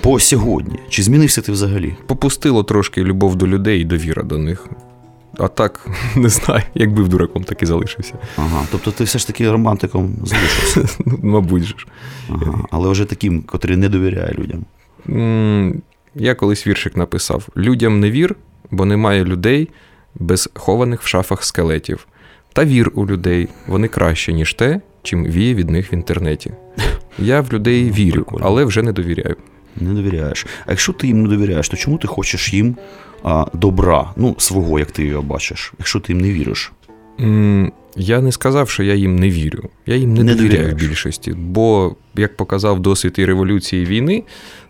[0.00, 0.78] по сьогодні?
[0.88, 1.94] Чи змінився ти взагалі?
[2.06, 4.66] Попустило трошки любов до людей і довіра до них.
[5.38, 8.14] А так, не знаю, якби в дураком так і залишився.
[8.36, 11.02] Ага, Тобто ти все ж таки романтиком залишився?
[11.06, 11.86] Ну, мабуть же ж.
[12.28, 14.64] Ага, Але вже таким, котрий не довіряє людям.
[16.14, 18.36] Я колись віршик написав: людям не вір,
[18.70, 19.68] бо немає людей
[20.14, 22.06] без хованих в шафах скелетів.
[22.52, 26.52] Та вір у людей, вони краще, ніж те, чим віє від них в інтернеті.
[27.18, 29.36] Я в людей вірю, але вже не довіряю.
[29.76, 30.46] Не довіряєш.
[30.66, 32.76] А якщо ти їм не довіряєш, то чому ти хочеш їм
[33.22, 36.72] а, добра, ну, свого, як ти його бачиш, якщо ти їм не віриш?
[37.18, 39.68] Mm, я не сказав, що я їм не вірю.
[39.86, 41.32] Я їм не, не довіряю в більшості.
[41.32, 44.22] Бо, як показав досвід і революції і війни,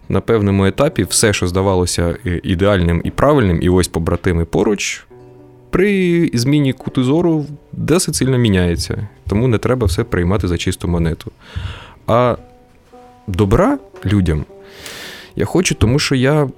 [0.08, 5.06] на певному етапі все, що здавалося е, ідеальним і правильним, і ось побратими поруч,
[5.70, 9.08] при зміні куту зору досить сильно міняється.
[9.28, 11.32] Тому не треба все приймати за чисту монету.
[12.06, 12.36] А
[13.26, 14.44] добра людям
[15.36, 16.48] я хочу, тому що я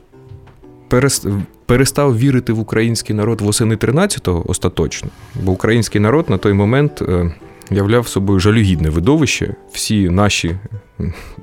[1.69, 5.11] перестав вірити в український народ восени 13-го остаточно,
[5.43, 7.35] бо український народ на той момент е,
[7.71, 9.55] являв собою жалюгідне видовище.
[9.73, 10.57] Всі наші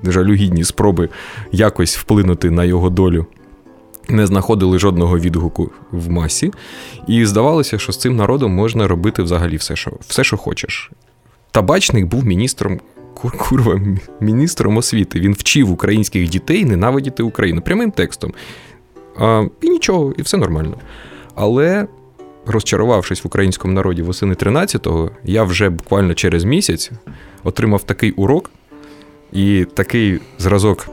[0.04, 1.10] жалюгідні спроби
[1.52, 3.26] якось вплинути на його долю.
[4.10, 6.52] Не знаходили жодного відгуку в масі,
[7.08, 10.92] і здавалося, що з цим народом можна робити взагалі все, що все, що хочеш.
[11.52, 12.80] Табачник був міністром
[13.38, 13.82] курва,
[14.20, 15.20] міністром освіти.
[15.20, 18.34] Він вчив українських дітей ненавидіти Україну прямим текстом.
[19.20, 20.78] А, І нічого, і все нормально.
[21.36, 21.88] Але,
[22.46, 26.92] розчарувавшись в українському народі восени 13-го, я вже буквально через місяць
[27.44, 28.52] отримав такий урок
[29.32, 30.88] і такий зразок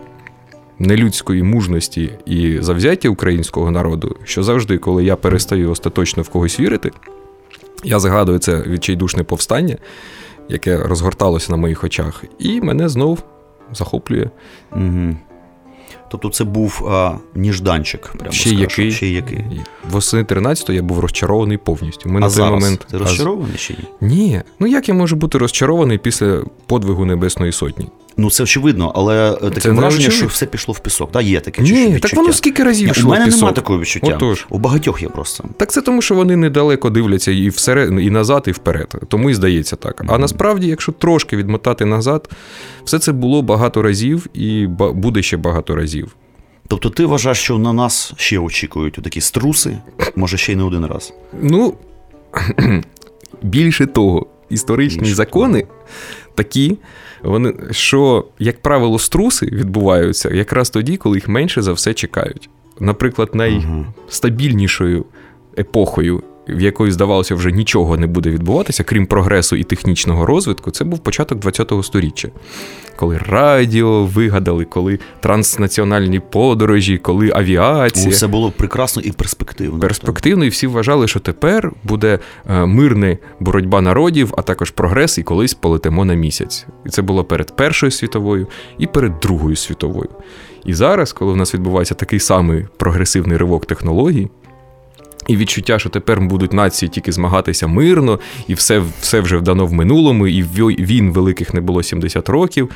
[0.78, 6.90] нелюдської мужності і завзяття українського народу, що завжди, коли я перестаю остаточно в когось вірити,
[7.84, 9.76] я згадую це відчайдушне повстання
[10.48, 13.22] яке розгорталося на моїх очах, і мене знов
[13.72, 14.30] захоплює.
[14.72, 15.16] Угу.
[16.12, 18.12] Тобто це був а, ніжданчик.
[18.18, 18.92] Прямо ще який.
[18.92, 19.44] Ще який.
[19.90, 22.08] Восени 13-го я був розчарований повністю.
[22.08, 22.86] Ми а на той зараз момент...
[22.90, 24.08] Ти розчарований чи ні?
[24.08, 24.42] Ні.
[24.60, 27.86] Ну як я можу бути розчарований після подвигу Небесної Сотні?
[28.16, 31.10] Ну, це очевидно, але таке це враження, що все пішло в пісок.
[31.12, 31.98] Да, Є таке Ні, відчуття.
[32.08, 33.40] так воно скільки разів йшло У мене в пісок.
[33.40, 34.14] немає такого відчуття.
[34.16, 34.46] Отож.
[34.50, 35.44] У багатьох є просто.
[35.56, 38.94] Так це тому, що вони недалеко дивляться і всеред, і назад, і вперед.
[39.08, 40.04] Тому і здається так.
[40.08, 42.30] А насправді, якщо трошки відмотати назад,
[42.84, 46.16] все це було багато разів і буде ще багато разів.
[46.68, 49.78] Тобто ти вважаєш, що на нас ще очікують такі струси,
[50.16, 51.12] може ще й не один раз.
[51.42, 51.74] Ну
[53.42, 55.72] більше того, історичні більше закони того.
[56.34, 56.78] такі,
[57.22, 62.50] вони, що, як правило, струси відбуваються якраз тоді, коли їх менше за все чекають.
[62.80, 65.04] Наприклад, найстабільнішою
[65.58, 70.84] епохою в якої, здавалося, вже нічого не буде відбуватися, крім прогресу і технічного розвитку, це
[70.84, 72.28] був початок ХХ століття.
[72.96, 78.10] Коли радіо вигадали, коли транснаціональні подорожі, коли авіація.
[78.10, 79.80] Все було прекрасно і перспективно.
[79.80, 82.18] Перспективно, і всі вважали, що тепер буде
[82.50, 86.66] е, мирна боротьба народів, а також прогрес, і колись полетимо на місяць.
[86.86, 88.46] І це було перед Першою світовою
[88.78, 90.08] і перед Другою світовою.
[90.64, 94.30] І зараз, коли в нас відбувається такий самий прогресивний ривок технологій,
[95.26, 99.72] і відчуття, що тепер будуть нації тільки змагатися мирно, і все все вже вдано в
[99.72, 102.70] минулому, і війн великих не було 70 років.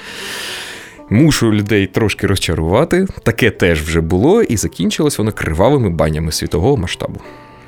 [1.10, 3.06] Мушу людей трошки розчарувати.
[3.22, 7.20] Таке теж вже було, і закінчилось воно кривавими банями світового масштабу.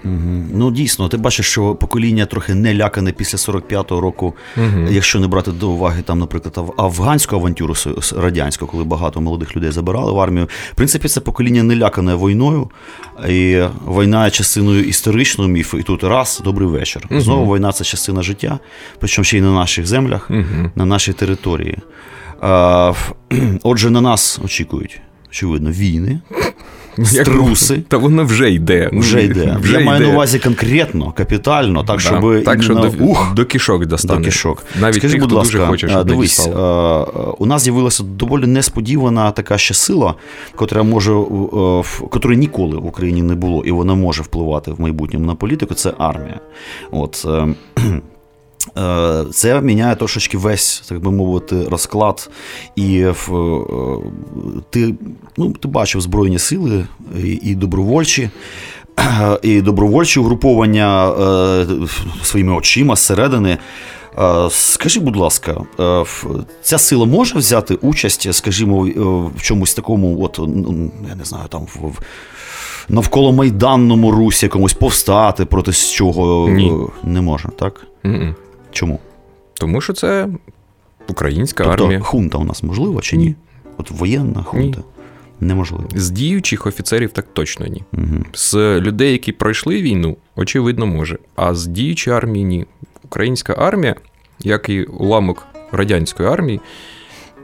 [0.04, 0.44] Угу.
[0.52, 4.88] Ну дійсно, ти бачиш, що покоління трохи не лякане після 45-го року, угу.
[4.90, 7.74] якщо не брати до уваги там, наприклад, афганську авантюру
[8.16, 10.48] радянську, коли багато молодих людей забирали в армію.
[10.72, 12.70] В принципі, це покоління не лякане війною,
[13.28, 15.78] і війна є частиною історичного міфу.
[15.78, 17.06] І тут раз добрий вечір.
[17.10, 17.20] Угу.
[17.20, 18.58] Знову війна це частина життя,
[18.98, 20.30] причому ще й на наших землях,
[20.74, 21.78] на нашій території.
[23.62, 26.20] Отже, на нас очікують, очевидно, війни.
[27.04, 27.82] Струси.
[27.88, 28.90] Та воно вже йде.
[28.92, 29.56] Ну, вже йде.
[29.60, 29.86] Вже Я йде.
[29.86, 34.18] маю на увазі конкретно, капітально, так, щоб так, що до, ух, до кішок достане.
[34.18, 34.64] До кішок.
[34.80, 36.48] Навіть Скажи, тих, будь хто ласка, дуже хоче, щоб дивись,
[37.38, 40.14] у нас з'явилася доволі несподівана така ще сила,
[40.54, 41.12] котра може,
[42.10, 45.92] котрої ніколи в Україні не було, і вона може впливати в майбутньому на політику, це
[45.98, 46.40] армія.
[46.90, 47.26] От.
[47.28, 47.54] Е,
[49.32, 52.30] це міняє трошечки весь, так би мовити, розклад.
[52.76, 53.14] І е,
[54.70, 54.94] ти
[55.36, 56.84] ну, ти бачив Збройні сили
[57.42, 58.30] і добровольчі.
[59.42, 61.66] І добровольчі угруповання е,
[62.22, 63.58] своїми очима зсередини.
[64.50, 65.60] Скажи, будь ласка,
[66.62, 68.88] ця сила може взяти участь, скажімо,
[69.36, 70.40] в чомусь такому, от,
[71.08, 71.98] я не знаю, там в
[72.88, 76.72] навколо майданному русі якомусь повстати проти чого Ні.
[77.04, 77.86] не може, так?
[78.04, 78.34] Mm-mm.
[78.78, 78.98] Чому?
[79.54, 80.28] Тому що це
[81.08, 82.00] українська тобто, армія.
[82.00, 83.34] Хунта у нас можлива чи ні?
[83.76, 84.78] От воєнна хунта.
[84.78, 84.84] Ні.
[85.48, 85.84] Неможливо.
[85.94, 87.82] З діючих офіцерів так точно ні.
[87.92, 88.24] Угу.
[88.32, 91.18] З людей, які пройшли війну, очевидно, може.
[91.36, 92.66] А з діючої армії ні.
[93.04, 93.94] Українська армія,
[94.40, 96.60] як і уламок радянської армії,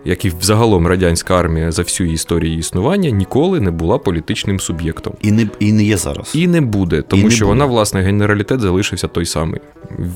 [0.05, 5.14] як і взагалом радянська армія за всю історію існування, ніколи не була політичним суб'єктом.
[5.23, 6.33] І не і не є зараз.
[6.35, 7.55] І не буде, тому і що буде.
[7.55, 9.61] вона, власне, генералітет залишився той самий.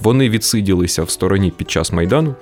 [0.02, 2.34] Вони відсиділися в стороні під час Майдану.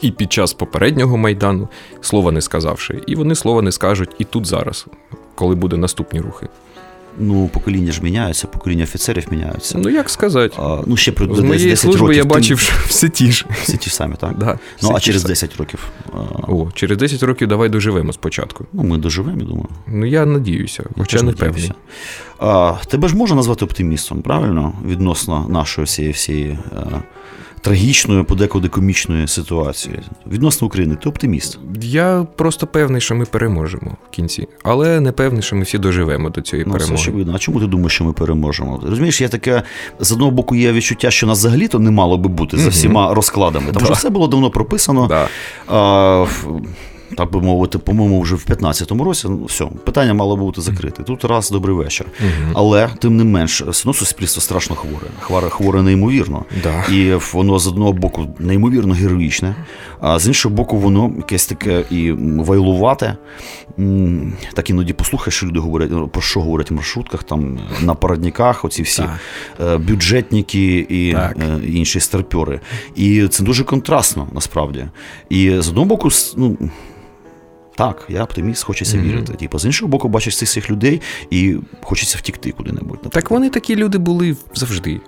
[0.00, 1.68] І під час попереднього майдану
[2.00, 4.86] слова не сказавши, і вони слова не скажуть і тут зараз,
[5.34, 6.48] коли буде наступні рухи.
[7.18, 9.78] Ну, покоління ж міняються, покоління офіцерів міняються.
[9.78, 10.54] Ну, як сказати?
[10.58, 13.46] А, ну, ще про З моєї 10 служби років я бачив, що все ті ж.
[13.62, 14.38] Всі ті ж самі, так?
[14.38, 15.84] Да, ну, а через 10 років.
[16.48, 18.66] О, через 10 років давай доживемо спочатку.
[18.72, 19.68] Ну, ми доживемо, я думаю.
[19.86, 21.72] Ну, я надіюся, хоча не певний.
[22.38, 24.72] А, Тебе ж можна назвати оптимістом, правильно?
[24.86, 26.58] Відносно нашої всієї всієї.
[27.62, 31.58] Трагічної, подекуди комічної ситуації відносно України, ти оптиміст?
[31.80, 36.30] Я просто певний, що ми переможемо в кінці, але не певний, що ми всі доживемо
[36.30, 36.96] до цієї ну, перемоги.
[36.96, 37.32] Це очевидно.
[37.36, 38.80] А чому ти думаєш, що ми переможемо?
[38.86, 39.62] Розумієш, я таке
[40.00, 43.72] з одного боку є відчуття, що нас взагалі-то не мало би бути за всіма розкладами.
[43.72, 45.06] Тому що все було давно прописано.
[45.06, 45.28] Да.
[45.68, 46.26] А,
[47.16, 51.02] так би мовити, по-моєму, вже в 15-му році ну, все, питання мало бути закрите.
[51.02, 52.06] Тут раз добрий вечір.
[52.20, 52.52] Угу.
[52.54, 55.06] Але тим не менш, одно суспільство страшно хворе.
[55.20, 56.44] Хворе, хворе неймовірно.
[56.62, 56.84] Да.
[56.92, 59.54] І воно з одного боку неймовірно героїчне,
[60.00, 63.16] а з іншого боку, воно якесь таке і вайлувате.
[64.54, 68.64] Так іноді послухаєш, що люди говорять, ну, про що говорять в маршрутках, там на парадниках,
[68.64, 69.10] оці всі так.
[69.60, 71.36] Е, бюджетники і так.
[71.38, 72.60] Е, інші старпьори.
[72.94, 74.86] І це дуже контрастно насправді.
[75.30, 76.56] І з одного боку, ну.
[77.76, 79.02] Так, я оптиміст, хочеться mm-hmm.
[79.02, 79.32] вірити.
[79.32, 82.88] Типу, з іншого боку, бачиш цих всіх людей і хочеться втікти куди-небудь.
[82.88, 83.12] Наприклад.
[83.12, 85.00] Так вони такі люди були завжди.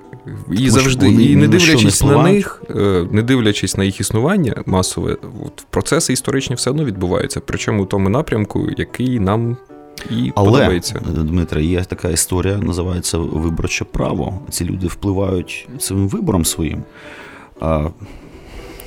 [0.52, 1.08] І Тому завжди.
[1.08, 6.12] І не дивлячись на, на них, е, не дивлячись на їх існування масове, от процеси
[6.12, 7.40] історичні все одно відбуваються.
[7.40, 9.56] Причому у тому напрямку, який нам
[10.10, 11.00] і Але, подобається.
[11.16, 14.40] Дмитре, є така історія, називається виборче право.
[14.50, 16.82] Ці люди впливають цим вибором своїм.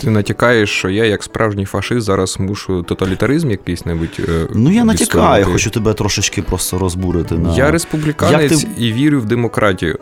[0.01, 4.19] Ти натякаєш, що я, як справжній фашист, зараз мушу тоталітаризм якийсь небудь.
[4.19, 7.35] Е, ну я натякаю, хочу тебе трошечки просто розбурити.
[7.35, 7.55] На...
[7.55, 8.69] Я республіканець ти...
[8.77, 9.99] і вірю в демократію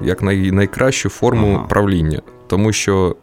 [0.00, 0.50] як най...
[0.50, 1.66] найкращу форму ага.
[1.66, 2.22] правління.
[2.46, 3.16] Тому що.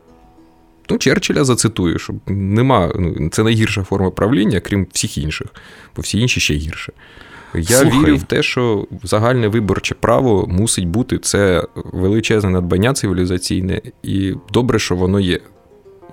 [0.89, 5.47] Ну, Черчилля зацитую, що нема, ну, це найгірша форма правління, крім всіх інших,
[5.95, 6.93] бо всі інші ще гірше.
[7.55, 7.99] Я Слухай.
[7.99, 14.79] вірю в те, що загальне виборче право мусить бути це величезне надбання цивілізаційне, і добре,
[14.79, 15.39] що воно є.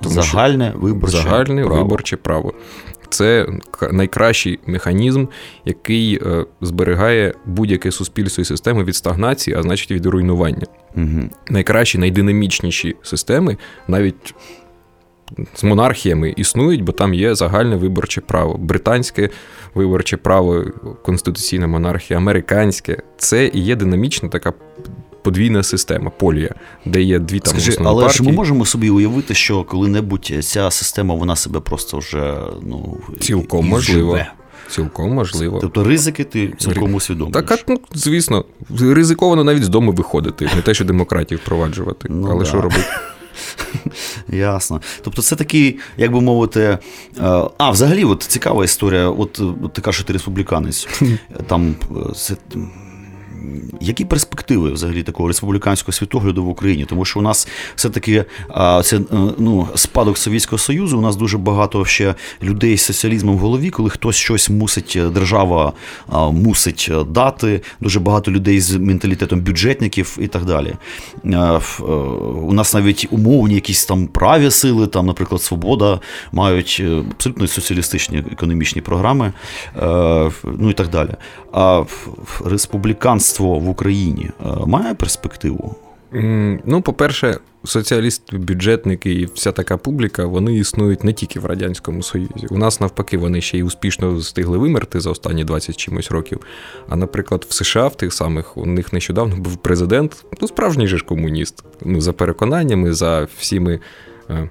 [0.03, 1.83] Тому загальне виборче загальне право.
[1.83, 2.55] виборче право.
[3.09, 3.47] Це
[3.93, 5.27] найкращий механізм,
[5.65, 10.67] який е, зберігає будь-яке суспільство і системи від стагнації, а значить від руйнування.
[10.97, 11.31] Угу.
[11.49, 13.57] Найкращі, найдинамічніші системи
[13.89, 14.35] навіть
[15.55, 18.59] з монархіями існують, бо там є загальне виборче право.
[18.59, 19.29] Британське
[19.75, 20.65] виборче право,
[21.03, 24.53] конституційна монархія, американське це і є динамічна така
[25.23, 26.55] подвійна система полія,
[26.85, 28.17] де є дві там Скажи, але партії.
[28.17, 33.69] ж ми можемо собі уявити, що коли-небудь ця система вона себе просто вже ну цілком
[33.69, 34.17] можливо.
[34.17, 34.33] живе.
[34.71, 35.59] Цілком можливо.
[35.61, 37.49] Тобто ризики ти цілком усвідомлюєш.
[37.49, 38.45] Так, ну, звісно,
[38.81, 42.09] ризиковано навіть з дому виходити, не те, що демократію впроваджувати.
[42.11, 42.49] Ну, але да.
[42.49, 42.85] що робити?
[44.29, 44.81] Ясно.
[45.03, 46.79] Тобто, це такий, як би мовити.
[47.59, 49.09] А, взагалі, от цікава історія.
[49.09, 50.89] От, от ти кажеш, що ти республіканець.
[51.47, 51.75] Там
[52.17, 52.37] це.
[53.81, 56.85] Які перспективи взагалі такого республіканського світогляду в Україні?
[56.85, 58.24] Тому що у нас все-таки
[58.83, 59.00] це
[59.38, 60.98] ну, спадок Совєтського Союзу.
[60.98, 65.72] У нас дуже багато ще людей з соціалізмом в голові, коли хтось щось мусить, держава
[66.33, 67.62] мусить дати.
[67.81, 70.74] Дуже багато людей з менталітетом бюджетників і так далі.
[72.42, 76.00] У нас навіть умовні якісь там праві сили, там, наприклад, Свобода,
[76.33, 79.33] мають абсолютно соціалістичні економічні програми,
[80.44, 81.11] ну і так далі.
[81.53, 81.85] А
[83.31, 85.77] республіканство в Україні е, має перспективу?
[86.64, 92.47] Ну, по-перше, соціалісти, бюджетники і вся така публіка, вони існують не тільки в Радянському Союзі.
[92.51, 96.40] У нас навпаки, вони ще й успішно встигли вимерти за останні 20 чимось років.
[96.88, 100.99] А, наприклад, в США в тих самих у них нещодавно був президент, ну, справжній же
[100.99, 101.64] ж комуніст.
[101.85, 103.81] Ну, за переконаннями, за всіми
[104.31, 104.51] е,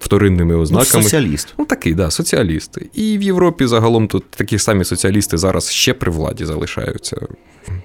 [0.00, 0.88] вторинними ну, ознаками.
[0.94, 1.54] Ну, соціаліст.
[1.58, 2.78] Ну, такий, да, соціаліст.
[2.94, 7.16] І в Європі загалом тут такі самі соціалісти зараз ще при владі залишаються.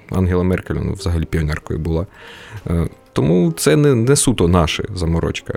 [0.10, 2.08] Ангела Меркель ну, взагалі піонеркою була.
[2.68, 5.54] Е, тому це не не суто наша заморочка.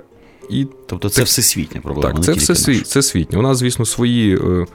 [0.49, 2.13] І Тобто це так, всесвітня проблема.
[2.13, 2.83] Так, це всесвітня.
[2.83, 3.39] Це світня.
[3.39, 4.65] У нас, звісно, свої е,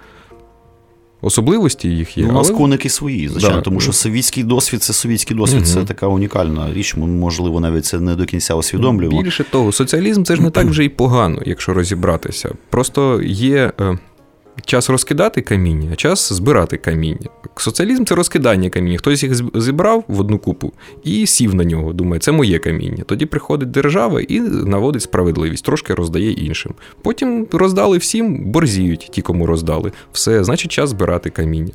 [1.25, 2.25] Особливості їх є.
[2.25, 2.59] Ну, у нас але...
[2.59, 3.63] коники свої, звичайно, да.
[3.63, 5.67] тому що совітський досвід це совітський досвід, угу.
[5.67, 6.97] це така унікальна річ.
[6.97, 9.23] Можливо, навіть це не до кінця усвідомлюємо.
[9.23, 12.51] Більше того, соціалізм це ж не так вже і погано, якщо розібратися.
[12.71, 13.73] Просто є.
[14.67, 17.29] Час розкидати каміння, а час збирати каміння.
[17.57, 18.99] Соціалізм це розкидання каміння.
[18.99, 20.73] Хтось їх зібрав в одну купу
[21.05, 21.93] і сів на нього.
[21.93, 23.05] Думає, це моє каміння.
[23.07, 26.75] Тоді приходить держава і наводить справедливість, трошки роздає іншим.
[27.03, 29.93] Потім роздали всім, борзіють ті, кому роздали.
[30.13, 31.73] Все, значить, час збирати каміння.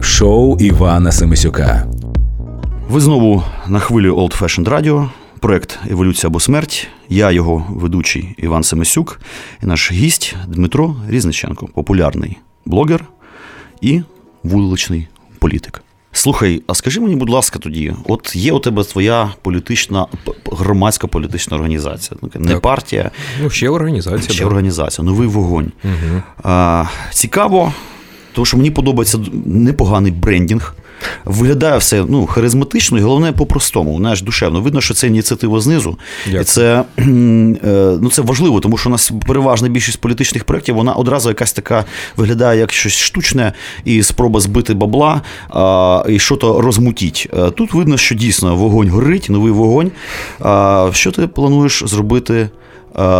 [0.00, 1.86] Шоу Івана Семисюка.
[2.90, 5.08] Ви знову на хвилі Old Fashioned Radio
[5.40, 6.88] проект Еволюція або смерть.
[7.08, 9.20] Я його ведучий Іван Семисюк
[9.62, 13.04] і наш гість Дмитро Різниченко, популярний блогер
[13.80, 14.02] і
[14.42, 15.82] вуличний політик.
[16.12, 20.06] Слухай, а скажи мені, будь ласка, тоді, от є у тебе твоя політична
[20.52, 22.60] громадська політична організація, не так.
[22.60, 23.10] партія,
[23.42, 24.34] ну ще організація.
[24.34, 24.46] Ще да.
[24.46, 25.72] організація, новий вогонь.
[25.84, 26.22] Угу.
[26.42, 27.72] А, Цікаво,
[28.32, 30.74] тому що мені подобається непоганий брендінг.
[31.24, 34.60] Виглядає все ну, харизматично і головне по-простому, знаєш, душевно.
[34.60, 35.98] Видно, що це ініціатива знизу.
[36.24, 36.42] Дякую.
[36.42, 37.02] І це е,
[38.02, 41.84] ну, це важливо, тому що у нас переважна більшість політичних проєктів, вона одразу якась така
[42.16, 43.52] виглядає як щось штучне
[43.84, 47.28] і спроба збити бабла а, і що то розмутіть.
[47.38, 49.90] Е, тут видно, що дійсно вогонь горить, новий вогонь.
[50.40, 52.50] А, Що ти плануєш зробити?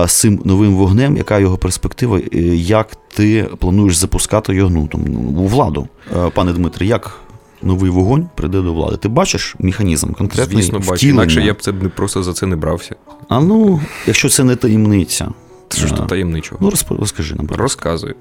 [0.07, 2.21] З цим новим вогнем, яка його перспектива,
[2.55, 5.01] як ти плануєш запускати його ну, там,
[5.38, 7.19] у владу, е, пане Дмитре, як
[7.62, 8.96] новий вогонь прийде до влади.
[8.96, 11.07] Ти бачиш механізм конкретний Звісно, бачу.
[11.07, 12.94] Інакше я б це просто за це не брався.
[13.29, 15.29] А ну, якщо це не таємниця.
[15.73, 16.59] Що ж тут таємничого?
[16.61, 17.49] Ну, розкажи нам.
[17.49, 18.14] Розказуй.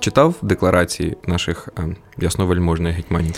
[0.00, 1.68] Читав декларації наших
[2.18, 3.34] ясновельможних гетьманів?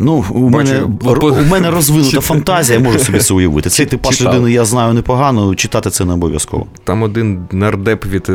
[0.00, 0.82] Ну, у мене
[1.20, 3.70] у мене розвинута фантазія, я можу собі це уявити.
[3.70, 6.66] Цей типаж людини я знаю непогано, читати це не обов'язково.
[6.84, 8.30] Там один нардеп від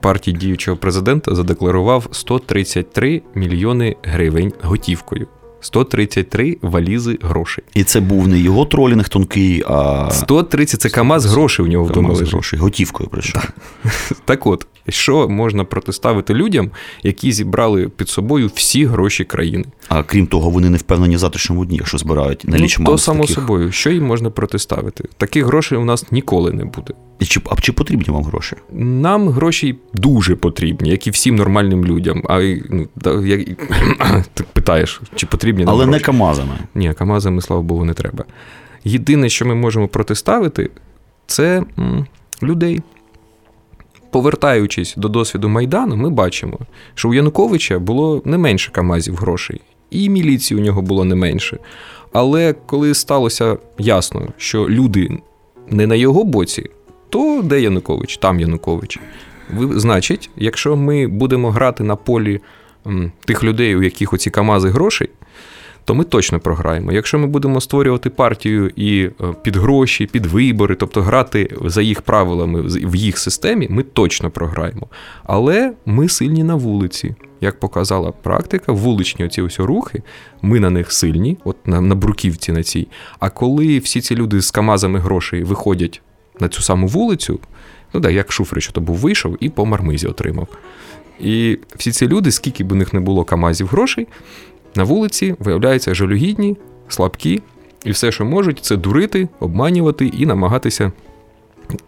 [0.00, 5.26] партії діючого президента задекларував 133 мільйони гривень готівкою.
[5.60, 7.64] 133 валізи грошей.
[7.74, 10.08] І це був не його тролінг тонкий, а.
[10.12, 12.28] 130 це Камаз грошей у нього вдома лежить.
[12.28, 13.42] грошей, готівкою прийшов.
[13.42, 13.52] Так.
[14.24, 16.70] так от, що можна протиставити людям,
[17.02, 19.64] які зібрали під собою всі гроші країни?
[19.88, 23.20] А крім того, вони не впевнені в завтрашньому дні, якщо збирають на ну, То само
[23.20, 23.34] таких...
[23.34, 25.04] собою, що їм можна протиставити?
[25.16, 26.94] Таких грошей у нас ніколи не буде.
[27.18, 28.56] І чи, А чи потрібні вам гроші?
[28.72, 32.22] Нам гроші дуже потрібні, як і всім нормальним людям.
[32.28, 32.38] А
[32.70, 32.88] ну,
[33.26, 33.40] як,
[34.34, 35.98] ти питаєш, чи потрібні нам Але гроші?
[35.98, 36.58] не Камазами.
[36.74, 38.24] Ні, Камазами, слава Богу, не треба.
[38.84, 40.70] Єдине, що ми можемо протиставити,
[41.26, 42.06] це м,
[42.42, 42.80] людей.
[44.10, 46.58] Повертаючись до досвіду Майдану, ми бачимо,
[46.94, 51.58] що у Януковича було не менше Камазів грошей, і міліції у нього було не менше.
[52.12, 55.18] Але коли сталося ясно, що люди
[55.70, 56.70] не на його боці,
[57.08, 58.16] то де Янукович?
[58.16, 58.98] Там Янукович.
[59.54, 62.40] Ви, Значить, якщо ми будемо грати на полі
[63.24, 65.08] тих людей, у яких оці Камази грошей,
[65.86, 66.92] то ми точно програємо.
[66.92, 72.02] Якщо ми будемо створювати партію і е, під гроші, під вибори, тобто грати за їх
[72.02, 74.86] правилами в їх системі, ми точно програємо.
[75.24, 77.14] Але ми сильні на вулиці.
[77.40, 80.02] Як показала практика, вуличні оці ось рухи,
[80.42, 82.88] ми на них сильні, от на на бруківці на цій.
[83.18, 86.02] А коли всі ці люди з камазами грошей виходять
[86.40, 87.40] на цю саму вулицю,
[87.94, 90.48] ну да, як Шуфрич, то був вийшов і по мармизі отримав.
[91.20, 94.06] І всі ці люди, скільки б у них не було камазів грошей,
[94.76, 96.56] на вулиці виявляються жалюгідні,
[96.88, 97.42] слабкі,
[97.84, 100.92] і все, що можуть, це дурити, обманювати і намагатися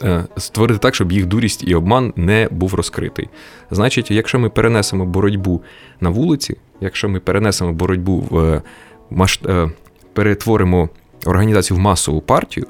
[0.03, 3.29] е, створити так, щоб їх дурість і обман не був розкритий.
[3.71, 5.63] Значить, якщо ми перенесемо боротьбу
[6.01, 8.63] на вулиці, якщо ми перенесемо боротьбу в е,
[9.11, 9.41] маш...
[9.47, 9.71] е,
[10.13, 10.89] перетворимо
[11.27, 12.67] організацію в масову партію,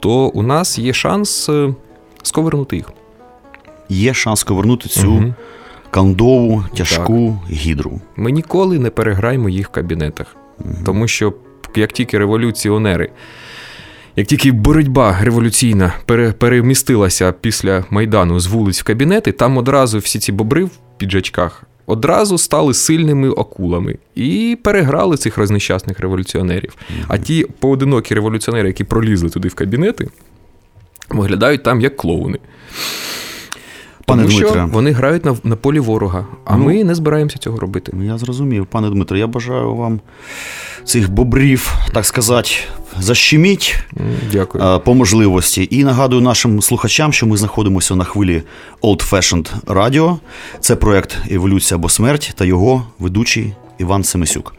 [0.00, 1.50] то у нас є шанс
[2.22, 2.90] сковернути їх.
[3.88, 5.34] Є шанс повернути цю Мгм.
[5.92, 8.00] Кандову, тяжку гідру.
[8.16, 10.36] Ми ніколи не переграємо їх в кабінетах.
[10.84, 11.32] Тому що
[11.76, 13.10] як тільки революціонери,
[14.16, 20.18] як тільки боротьба революційна пере- перемістилася після Майдану з вулиць в кабінети, там одразу всі
[20.18, 26.76] ці бобри в піджачках одразу стали сильними акулами і переграли цих рознещасних революціонерів.
[27.08, 30.08] А ті поодинокі революціонери, які пролізли туди в кабінети,
[31.10, 32.38] виглядають там як клоуни.
[34.06, 34.60] Пане Тому Дмитре.
[34.60, 37.92] що вони грають на, на полі ворога, а Ну, ми не збираємося цього робити.
[37.94, 40.00] Ну, Я зрозумів, пане Дмитро, я бажаю вам
[40.84, 42.50] цих бобрів, так сказати,
[42.98, 43.76] защеміть
[44.32, 44.64] Дякую.
[44.64, 45.68] е, по можливості.
[45.70, 48.42] І нагадую нашим слухачам, що ми знаходимося на хвилі
[48.82, 50.16] Old Fashioned Radio.
[50.60, 54.54] Це проект Еволюція або смерть та його ведучий Іван Семисюк.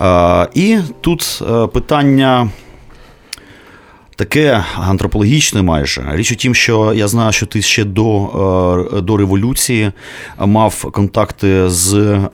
[0.00, 2.48] Е, І тут е, питання.
[4.20, 6.04] Таке антропологічне майже.
[6.12, 9.92] Річ у тім, що я знаю, що ти ще до, е, до революції
[10.38, 12.28] мав контакти з е,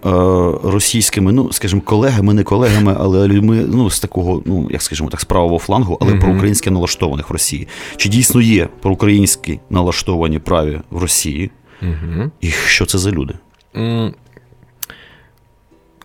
[0.65, 5.21] російськими, ну, скажімо, колегами, не колегами, але людьми ну, з такого, ну, як скажімо так,
[5.21, 7.69] з правого флангу, але проукраїнськи налаштованих в Росії.
[7.97, 11.51] Чи дійсно є проукраїнські налаштовані праві в Росії?
[11.83, 12.31] Угу.
[12.41, 13.35] І що це за люди?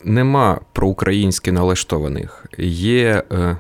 [0.04, 2.46] Нема проукраїнськи налаштованих.
[2.58, 3.58] Є е,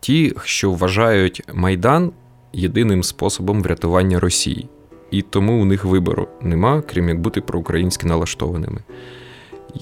[0.00, 2.12] ті, що вважають Майдан
[2.52, 4.68] єдиним способом врятування Росії.
[5.10, 8.80] І тому у них вибору нема, крім як бути проукраїнськи налаштованими.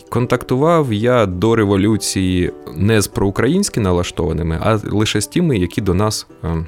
[0.09, 6.27] Контактував я до революції не з проукраїнськи налаштованими, а лише з тими, які до нас
[6.45, 6.67] е,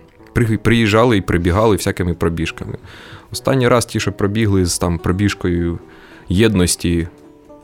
[0.63, 2.79] приїжджали і прибігали всякими пробіжками.
[3.33, 5.79] Останній раз ті, що пробігли з там пробіжкою
[6.29, 7.09] єдності,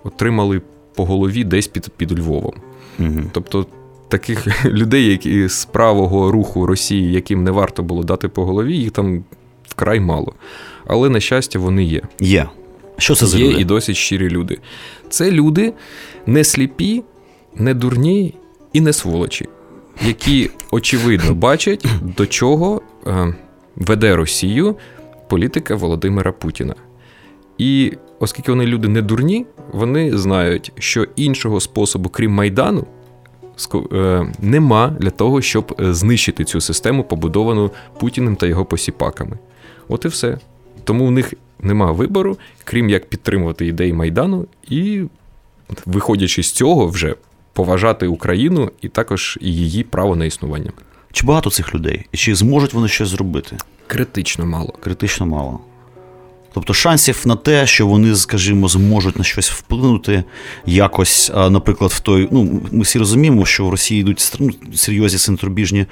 [0.05, 0.63] отримали
[0.95, 2.55] по голові десь під, під Львовом.
[2.99, 3.21] Угу.
[3.33, 3.67] Тобто
[4.09, 8.91] таких людей, які з правого руху Росії, яким не варто було дати по голові, їх
[8.91, 9.25] там
[9.69, 10.35] вкрай мало.
[10.87, 12.03] Але, на щастя, вони є.
[12.21, 12.49] Є.
[12.99, 13.61] Що це за є люди?
[13.61, 14.59] і досить щирі люди.
[15.09, 15.73] Це люди
[16.27, 17.03] не сліпі,
[17.55, 18.35] не дурні
[18.73, 19.49] і не сволочі,
[20.07, 23.35] які очевидно бачать, до чого е,
[23.77, 24.77] веде Росію
[25.29, 26.75] політика Володимира Путіна.
[27.59, 32.87] І оскільки вони люди не дурні, вони знають, що іншого способу, крім Майдану,
[34.41, 39.39] нема для того, щоб е, знищити цю систему, побудовану Путіним та його посіпаками.
[39.89, 40.39] От і все.
[40.85, 45.03] Тому у них нема вибору, крім як підтримувати ідеї Майдану і,
[45.87, 47.15] виходячи з цього, вже
[47.53, 50.73] поважати Україну і також її право на існування.
[51.13, 52.07] Чи багато цих людей?
[52.13, 53.57] Чи зможуть вони щось зробити?
[53.87, 54.73] Критично мало.
[54.81, 55.61] критично мало.
[56.57, 60.25] Тобто шансів на те, що вони, скажімо, зможуть на щось вплинути
[60.67, 62.29] якось, наприклад, в той.
[62.31, 65.87] Ну, ми всі розуміємо, що в Росії йдуть ну, серйозні центробіжні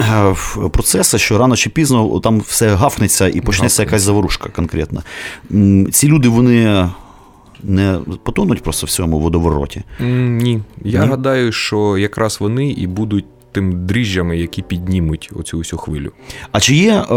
[0.00, 0.34] е,
[0.72, 5.02] процеси, що рано чи пізно там все гафнеться і почнеться якась заворушка конкретна.
[5.92, 6.88] Ці люди вони
[7.62, 9.82] не потонуть просто в цьому водовороті.
[10.00, 10.60] Ні.
[10.84, 11.06] Я Ні?
[11.06, 16.12] гадаю, що якраз вони і будуть тим дріжджами, які піднімуть оцю всю хвилю.
[16.52, 17.16] А чи є е, е,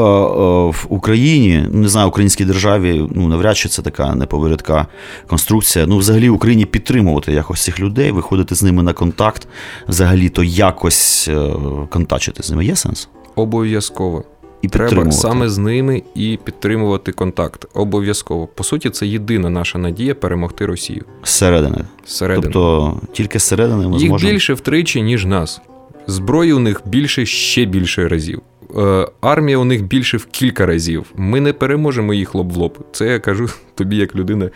[0.69, 4.87] в Україні, не знаю, українській державі, ну навряд чи це така неповірядка
[5.27, 5.85] конструкція.
[5.87, 9.47] Ну, взагалі, Україні підтримувати якось цих людей, виходити з ними на контакт,
[9.87, 11.49] взагалі то якось е,
[11.89, 12.65] контачити з ними.
[12.65, 13.09] Є сенс?
[13.35, 14.23] Обов'язково.
[14.61, 17.65] І Треба саме з ними і підтримувати контакт.
[17.73, 18.47] Обов'язково.
[18.47, 21.77] По суті, це єдина наша надія перемогти Росію зсередини.
[22.07, 22.53] зсередини.
[22.53, 24.31] Тобто тільки зсередини ми Їх зможемо.
[24.31, 25.61] більше втричі, ніж нас.
[26.07, 28.41] Зброї у них більше ще більше разів.
[28.77, 31.05] Е, армія у них більше в кілька разів.
[31.15, 32.77] Ми не переможемо їх лоб в лоб.
[32.91, 34.49] Це я кажу тобі як людина,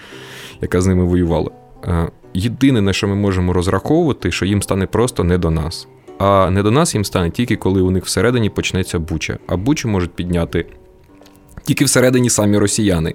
[0.62, 1.52] яка з ними воювала.
[1.84, 5.88] Е, єдине, на що ми можемо розраховувати, що їм стане просто не до нас.
[6.18, 9.38] А не до нас їм стане тільки коли у них всередині почнеться буча.
[9.48, 10.66] А бучу можуть підняти
[11.64, 13.14] тільки всередині самі росіяни.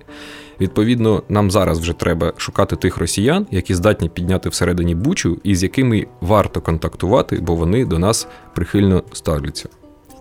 [0.61, 5.63] Відповідно, нам зараз вже треба шукати тих росіян, які здатні підняти всередині бучу, і з
[5.63, 9.69] якими варто контактувати, бо вони до нас прихильно ставляться.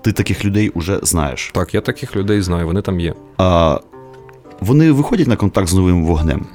[0.01, 1.51] Ти таких людей вже знаєш.
[1.53, 3.13] Так, я таких людей знаю, вони там є.
[3.37, 3.79] А
[4.59, 6.45] вони виходять на контакт з новим вогнем.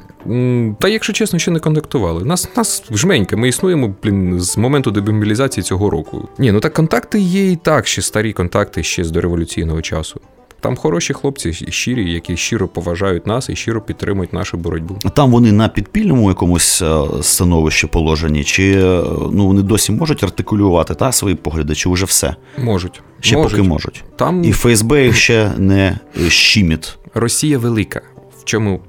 [0.79, 2.25] Та, якщо чесно, ще не контактували.
[2.25, 6.29] Нас, нас жменька, ми існуємо, блін, з моменту демобілізації цього року.
[6.39, 10.21] Ні, ну так контакти є і так, ще старі контакти ще з дореволюційного часу.
[10.61, 14.99] Там хороші хлопці, щирі, які щиро поважають нас і щиро підтримують нашу боротьбу.
[15.15, 19.03] Там вони на підпільному якомусь е, становищі положені, чи е,
[19.33, 22.37] ну, вони досі можуть артикулювати та, свої погляди, чи вже все?
[22.59, 23.03] Можуть.
[23.21, 23.51] Ще можуть.
[23.51, 24.05] поки можуть.
[24.17, 26.99] Там І ФСБ їх ще не е, щіміт.
[27.15, 28.01] Росія велика.
[28.41, 28.81] В чому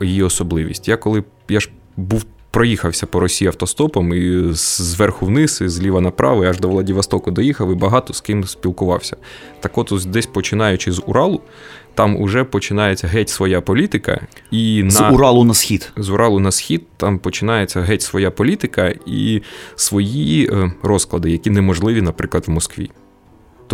[0.00, 0.88] її особливість?
[0.88, 6.44] Я коли я ж був проїхався по Росії автостопом і зверху вниз, і зліва направо,
[6.44, 9.16] і аж до Владивостоку доїхав і багато з ким спілкувався.
[9.60, 11.40] Так от ось десь починаючи з Уралу,
[11.94, 14.20] там уже починається геть своя політика.
[14.50, 15.10] І З на...
[15.10, 15.92] Уралу на схід.
[15.96, 19.42] З Уралу на схід там починається геть своя політика і
[19.76, 22.90] свої е, розклади, які неможливі, наприклад, в Москві.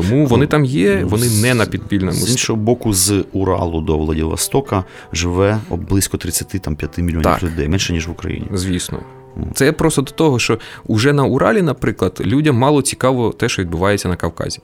[0.02, 3.98] Тому вони там є, Ну, вони не на підпільному З іншого боку, з Уралу до
[3.98, 7.42] Владивостока живе близько 35 мільйонів Так.
[7.42, 8.46] людей, менше ніж в Україні.
[8.54, 8.98] Звісно.
[9.54, 14.08] Це просто до того, що уже на Уралі, наприклад, людям мало цікаво те, що відбувається
[14.08, 14.60] на Кавказі.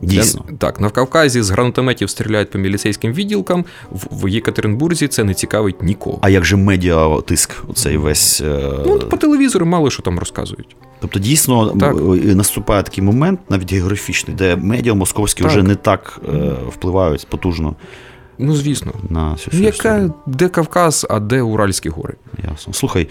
[0.00, 0.44] Дійсно.
[0.48, 5.34] Для- так, на Кавказі з гранатометів стріляють по міліцейським відділкам, в, в Єкатеринбурзі це не
[5.34, 6.18] цікавить нікого.
[6.22, 8.40] А як же медіатиск, оцей весь.
[8.40, 10.76] е, Ну, по телевізору мало що там розказують.
[11.02, 11.96] Тобто, дійсно, Так.
[11.96, 15.50] е, наступає такий момент, навіть географічний, де медіа московські Так.
[15.52, 17.74] вже не так е, впливають потужно
[18.38, 18.92] Ну, звісно.
[19.10, 20.14] на цю Ну, всю яка, історію.
[20.26, 22.14] де Кавказ, а де Уральські гори?
[22.52, 22.72] Ясно.
[22.72, 23.08] Слухай,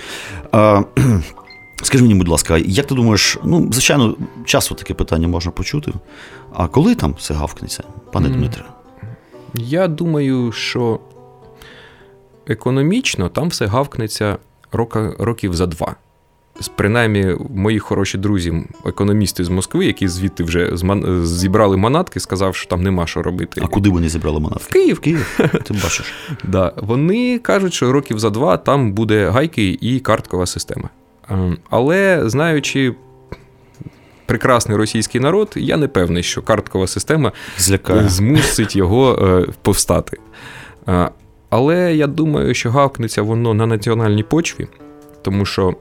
[0.52, 0.82] а,
[1.84, 4.16] скажи мені, будь ласка, як ти думаєш, ну, звичайно,
[4.46, 5.94] часто таке питання можна почути.
[6.54, 8.34] А коли там все гавкнеться, пане М.
[8.34, 8.64] Дмитре?
[9.54, 11.00] Я думаю, що
[12.48, 14.38] економічно там все гавкнеться
[14.72, 15.96] рока, років за два.
[16.76, 18.54] Принаймні, мої хороші друзі,
[18.86, 20.72] економісти з Москви, які звідти вже
[21.24, 23.62] зібрали манатки, сказав, що там нема що робити.
[23.64, 24.74] А куди вони зібрали манатки?
[24.80, 25.00] Київ.
[25.00, 26.14] Київ, ти бачиш.
[26.44, 26.74] Да.
[26.78, 30.90] Вони кажуть, що років за два там буде гайки і карткова система.
[31.30, 32.94] Ем, Але знаючи
[34.26, 38.10] прекрасний російський народ, я не певний, що карткова система Злякає.
[38.10, 40.18] змусить його е, повстати.
[40.88, 41.10] Е,
[41.50, 44.68] Але я думаю, що гавкнеться воно на національній почві,
[45.22, 45.76] тому що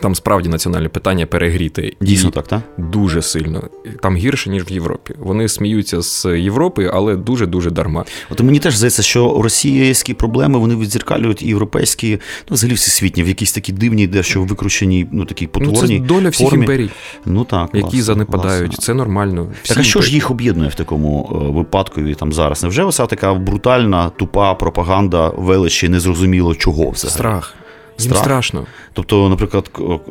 [0.00, 1.92] там справді національне питання перегріте.
[2.00, 2.60] Дійсно так, так?
[2.78, 3.62] Дуже сильно.
[4.02, 5.14] Там гірше, ніж в Європі.
[5.18, 8.04] Вони сміються з Європи, але дуже-дуже дарма.
[8.30, 12.18] От мені теж здається, що російські проблеми вони відзеркалюють і європейські,
[12.50, 16.00] ну взагалі всесвітні, в якійсь такі дивні, дещо викрученій, ну такі Ну, це потворні.
[16.00, 16.62] доля всіх формі.
[16.64, 16.90] імперій,
[17.26, 18.68] Ну так, які власне, занепадають.
[18.68, 18.82] власне.
[18.84, 19.48] Це нормально.
[19.62, 22.62] Всі Так а що ж їх об'єднує в такому е, випадку і там зараз?
[22.62, 27.14] Невже оця така брутальна, тупа пропаганда величі, незрозуміло чого взагалі?
[27.14, 27.54] Страх.
[27.98, 28.18] Їм Страх?
[28.24, 28.66] страшно.
[28.92, 29.70] Тобто, наприклад,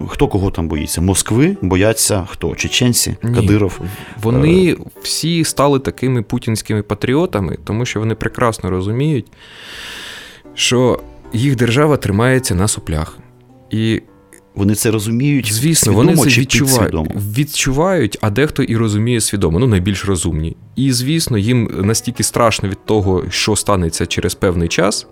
[0.09, 1.01] хто кого там боїться?
[1.01, 2.55] Москви бояться хто?
[2.55, 3.35] Чеченці, Ні.
[3.35, 3.79] Кадиров.
[4.21, 9.25] Вони всі стали такими путінськими патріотами, тому що вони прекрасно розуміють,
[10.53, 10.99] що
[11.33, 13.17] їх держава тримається на соплях.
[13.69, 14.01] І,
[14.55, 15.53] Вони це розуміють.
[15.53, 16.95] звісно, свідомо вони це відчувають,
[17.37, 20.55] відчувають, а дехто і розуміє свідомо, ну найбільш розумні.
[20.75, 25.07] І, звісно, їм настільки страшно від того, що станеться через певний час,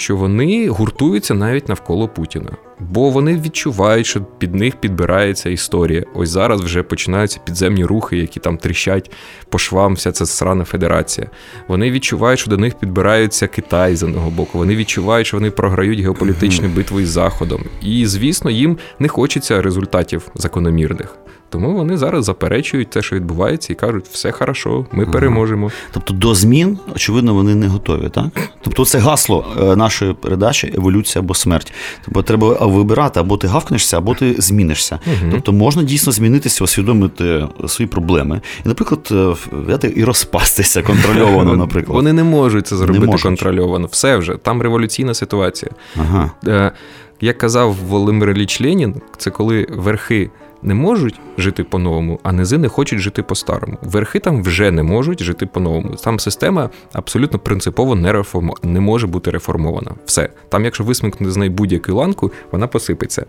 [0.00, 2.50] що вони гуртуються навіть навколо Путіна.
[2.80, 6.04] Бо вони відчувають, що під них підбирається історія.
[6.14, 9.10] Ось зараз вже починаються підземні рухи, які там тріщать
[9.48, 11.30] по швам, вся ця срана федерація.
[11.68, 14.58] Вони відчувають, що до них підбирається Китай з одного боку.
[14.58, 17.64] Вони відчувають, що вони програють геополітичну битву із Заходом.
[17.82, 21.16] І, звісно, їм не хочеться результатів закономірних.
[21.50, 25.70] Тому вони зараз заперечують те, що відбувається, і кажуть, все хорошо, ми переможемо.
[25.92, 28.26] Тобто до змін, очевидно, вони не готові, так?
[28.62, 31.72] Тобто це гасло е, нашої передачі еволюція або смерть.
[32.04, 34.98] Тобто треба вибирати, або ти гавкнешся, або ти змінишся.
[35.30, 38.40] Тобто можна дійсно змінитися, усвідомити свої проблеми.
[38.64, 41.96] І, наприклад, е, взяти і розпастися контрольовано, наприклад.
[41.96, 43.22] Вони не можуть це зробити можуть.
[43.22, 43.86] контрольовано.
[43.90, 45.72] Все вже, там революційна ситуація.
[46.00, 46.30] Ага.
[46.46, 46.72] Е,
[47.20, 50.30] Як казав Володимир Ілліч Ленін, це коли верхи
[50.62, 53.78] не можуть жити по-новому, а низи не хочуть жити по-старому.
[53.82, 55.94] Верхи там вже не можуть жити по-новому.
[56.04, 58.52] Там система абсолютно принципово не, реформ...
[58.62, 59.90] не може бути реформована.
[60.04, 60.28] Все.
[60.48, 63.26] Там, якщо висмикнути з неї будь-яку ланку, вона посипеться.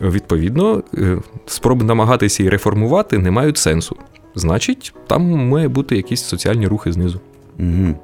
[0.00, 3.96] Відповідно, е, спроби намагатися її реформувати не мають сенсу.
[4.34, 7.20] Значить, там має бути якісь соціальні рухи знизу.
[7.58, 7.94] Угу.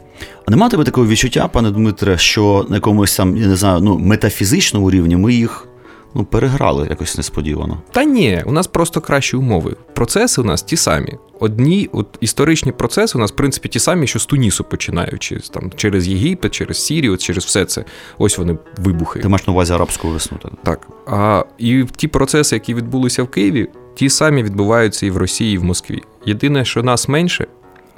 [0.46, 3.98] А нема тебе такого відчуття, пане Дмитре, що на якомусь там, я не знаю, ну,
[3.98, 5.66] метафізичному рівні ми їх
[6.14, 7.82] ну, переграли якось несподівано.
[7.92, 9.76] Та ні, у нас просто кращі умови.
[9.94, 11.14] Процеси у нас ті самі.
[11.40, 15.72] Одні от історичні процеси у нас, в принципі, ті самі, що з Тунісу починаючи там
[15.76, 17.84] через Єгипет, через Сірію, через все це.
[18.18, 19.20] Ось вони вибухи.
[19.20, 20.38] Ти маєш на увазі арабську весну.
[20.42, 20.52] Так?
[20.62, 20.88] Так.
[21.06, 25.58] А і ті процеси, які відбулися в Києві, ті самі відбуваються і в Росії, і
[25.58, 26.02] в Москві.
[26.26, 27.46] Єдине, що нас менше.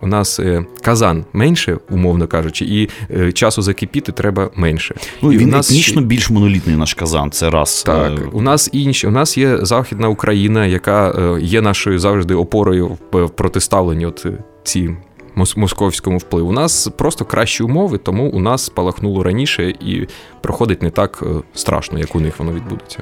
[0.03, 4.95] У нас е, казан менше, умовно кажучи, і е, часу закипіти треба менше.
[5.23, 7.83] Ну, і він нас етнічно більш монолітний наш казан, це раз.
[7.83, 9.07] Так, Е, у нас інші.
[9.07, 14.27] У нас є Західна Україна, яка е, є нашою завжди опорою в протиставленні от
[14.65, 14.97] ці
[15.37, 16.49] мос- московському впливу.
[16.49, 20.09] У нас просто кращі умови, тому у нас спалахнуло раніше і
[20.41, 21.23] проходить не так
[21.55, 22.99] страшно, як у них воно відбудеться.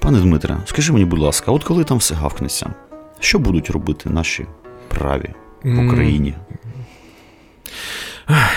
[0.00, 2.74] Пане Дмитре, скажи мені, будь ласка, от коли там все гавкнеться,
[3.20, 4.46] що будуть робити наші
[4.88, 5.30] праві
[5.64, 6.34] в Україні?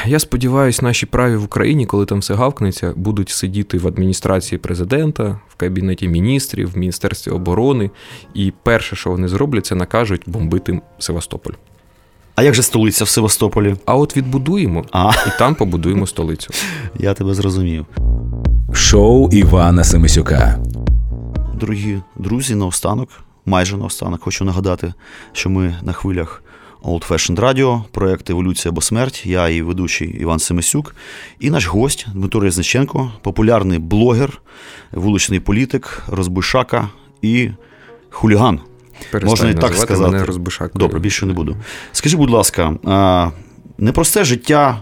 [0.06, 5.40] Я сподіваюся, наші праві в Україні, коли там все гавкнеться, будуть сидіти в адміністрації президента,
[5.50, 7.90] в кабінеті міністрів, в міністерстві оборони.
[8.34, 11.54] І перше, що вони зроблять, це накажуть бомбити Севастополь.
[12.36, 13.76] А як же столиця в Севастополі?
[13.86, 16.54] А от відбудуємо А, і там побудуємо столицю.
[17.00, 17.86] я тебе зрозумів.
[18.74, 20.60] Шоу Івана Семисюка.
[21.56, 23.10] Дорогі друзі, наостанок,
[23.46, 24.94] майже наостанок, хочу нагадати,
[25.34, 26.44] що ми на хвилях
[26.84, 29.26] Old Fashioned Radio, проект Еволюція або смерть.
[29.26, 30.96] Я і ведучий Іван Семисюк,
[31.40, 34.42] і наш гость Дмитро Різниченко, популярний блогер,
[34.92, 36.90] вуличний політик, розбишака
[37.22, 37.50] і
[38.10, 38.60] хуліган.
[39.12, 40.12] Перестань Можна і так сказати.
[40.12, 40.72] мене розбишакою.
[40.76, 41.58] Добре, більше не буду.
[41.92, 42.74] Скажи, будь ласка,
[43.78, 44.82] непросте життя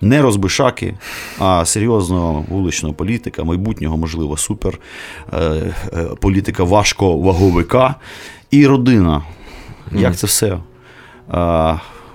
[0.00, 0.94] не розбишаки,
[1.38, 4.78] а серйозного вуличного політика, майбутнього, можливо, супер
[5.32, 7.94] е, е, політика важко ваговика
[8.50, 9.22] і родина.
[9.92, 10.58] Як це все?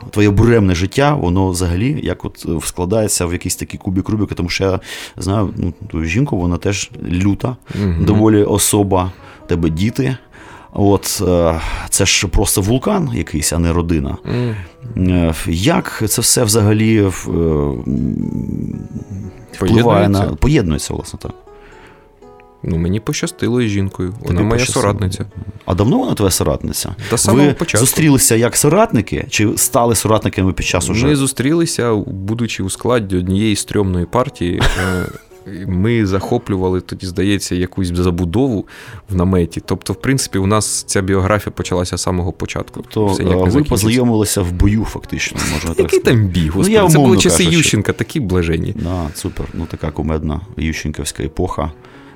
[0.09, 4.49] Твоє буремне життя, воно взагалі як от е, складається в якийсь такий кубік Рубіка, тому
[4.49, 4.79] що я
[5.17, 8.05] знаю ну, твою жінку, вона теж люта, Мгм.
[8.05, 9.11] доволі особа,
[9.47, 10.17] тебе діти.
[10.73, 11.59] От е,
[11.89, 14.17] це ж просто вулкан якийсь, а не родина.
[14.97, 17.01] Е, Як це все взагалі
[19.51, 21.31] впливає на поєднується, власне так.
[22.63, 24.09] Ну, мені пощастило із жінкою.
[24.19, 24.81] Вона Тобі моя пощастило.
[24.83, 25.25] соратниця.
[25.65, 26.95] А давно вона твоя соратниця?
[27.09, 27.85] Та самого Ви початку.
[27.85, 31.05] зустрілися як соратники, чи стали соратниками під час уже?
[31.07, 34.61] Ми зустрілися, будучи у складі однієї стрьомної партії.
[35.47, 38.65] Е, Ми захоплювали тоді, здається, якусь забудову
[39.09, 39.61] в наметі.
[39.65, 42.81] Тобто, в принципі, у нас ця біографія почалася з самого початку.
[42.89, 43.69] То Все е, ви закінчиться.
[43.69, 46.71] познайомилися в бою, фактично, можна так Який там бій, господи?
[46.71, 47.57] я Це були часи кажучи.
[47.57, 48.73] Ющенка, такі блажені.
[48.77, 49.45] Да, супер.
[49.53, 51.71] Ну така кумедна Ющенківська епоха.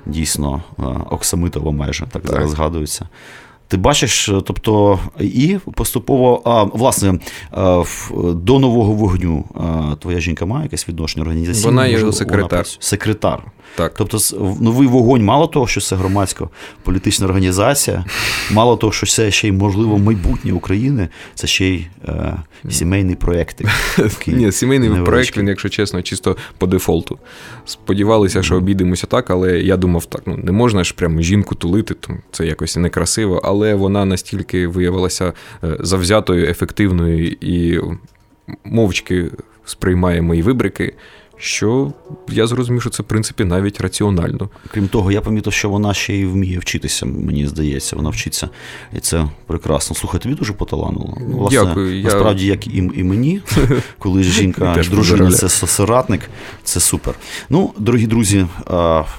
[0.06, 2.32] Дійсно, е, Оксамитова майже так, Так.
[2.32, 3.08] зараз згадується.
[3.68, 7.18] Ти бачиш, е, тобто, і поступово, а, власне, е,
[8.34, 11.66] до нового вогню е, твоя жінка має якесь відношення організаційне?
[11.66, 12.48] Вона є секретар.
[12.48, 12.76] працює?
[12.80, 13.42] секретар.
[13.76, 13.94] Так.
[13.98, 14.18] Тобто,
[14.60, 16.48] новий вогонь, мало того, що це громадська
[16.82, 18.04] політична організація,
[18.52, 22.34] мало того, що це ще й можливо майбутнє України, це ще й е,
[22.70, 23.62] сімейний проєкт.
[24.26, 27.18] Ні, сімейний проєкт, він, якщо чесно, чисто по дефолту.
[27.64, 31.94] Сподівалися, що обійдемося так, але я думав, так, ну не можна ж прямо жінку тулити,
[32.32, 35.32] це якось некрасиво, але вона настільки виявилася
[35.64, 37.80] е, завзятою, ефективною і
[38.64, 39.30] мовчки
[39.64, 40.94] сприймає мої вибрики,
[41.38, 41.92] що
[42.28, 44.48] я зрозумів, що це, в принципі, навіть раціонально.
[44.70, 48.48] Крім того, я помітив, що вона ще й вміє вчитися, мені здається, вона вчиться.
[48.96, 49.96] І це прекрасно.
[49.96, 51.18] Слухай, тобі дуже поталанило.
[51.20, 53.40] Ну, Власне, Дякую, я- Насправді, як і, і мені,
[53.98, 56.20] коли жінка, дружина це соратник,
[56.64, 57.14] це супер.
[57.50, 58.46] Ну, дорогі друзі,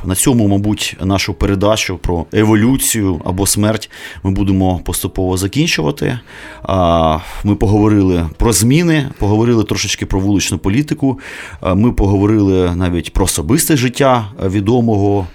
[0.06, 3.90] на цьому, мабуть, нашу передачу про еволюцію або смерть
[4.24, 6.20] ми будемо поступово закінчувати.
[7.44, 11.20] Ми поговорили про зміни, поговорили трошечки про вуличну політику.
[11.76, 12.07] Ми поговорили
[12.76, 15.28] навіть про особисте життя е, відомого.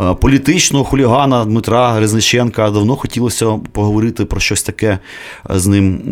[0.00, 4.98] е, Політичного хулігана Дмитра Резниченка давно хотілося поговорити про щось таке
[5.50, 6.02] е, з ним.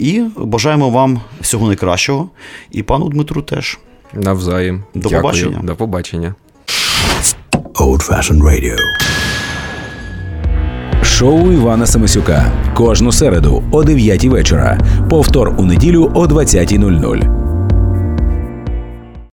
[0.00, 2.28] І бажаємо вам всього найкращого.
[2.70, 3.78] І пану Дмитру теж.
[4.14, 4.82] Навзаєм.
[4.94, 5.22] До Дякую.
[5.22, 5.60] побачення.
[5.62, 6.34] До побачення.
[7.74, 8.76] Old Fashioned Radio.
[11.02, 12.52] Шоу Івана Семисюка.
[12.74, 14.78] Кожну середу о 9 вечора.
[15.10, 17.51] Повтор у неділю о 20.00.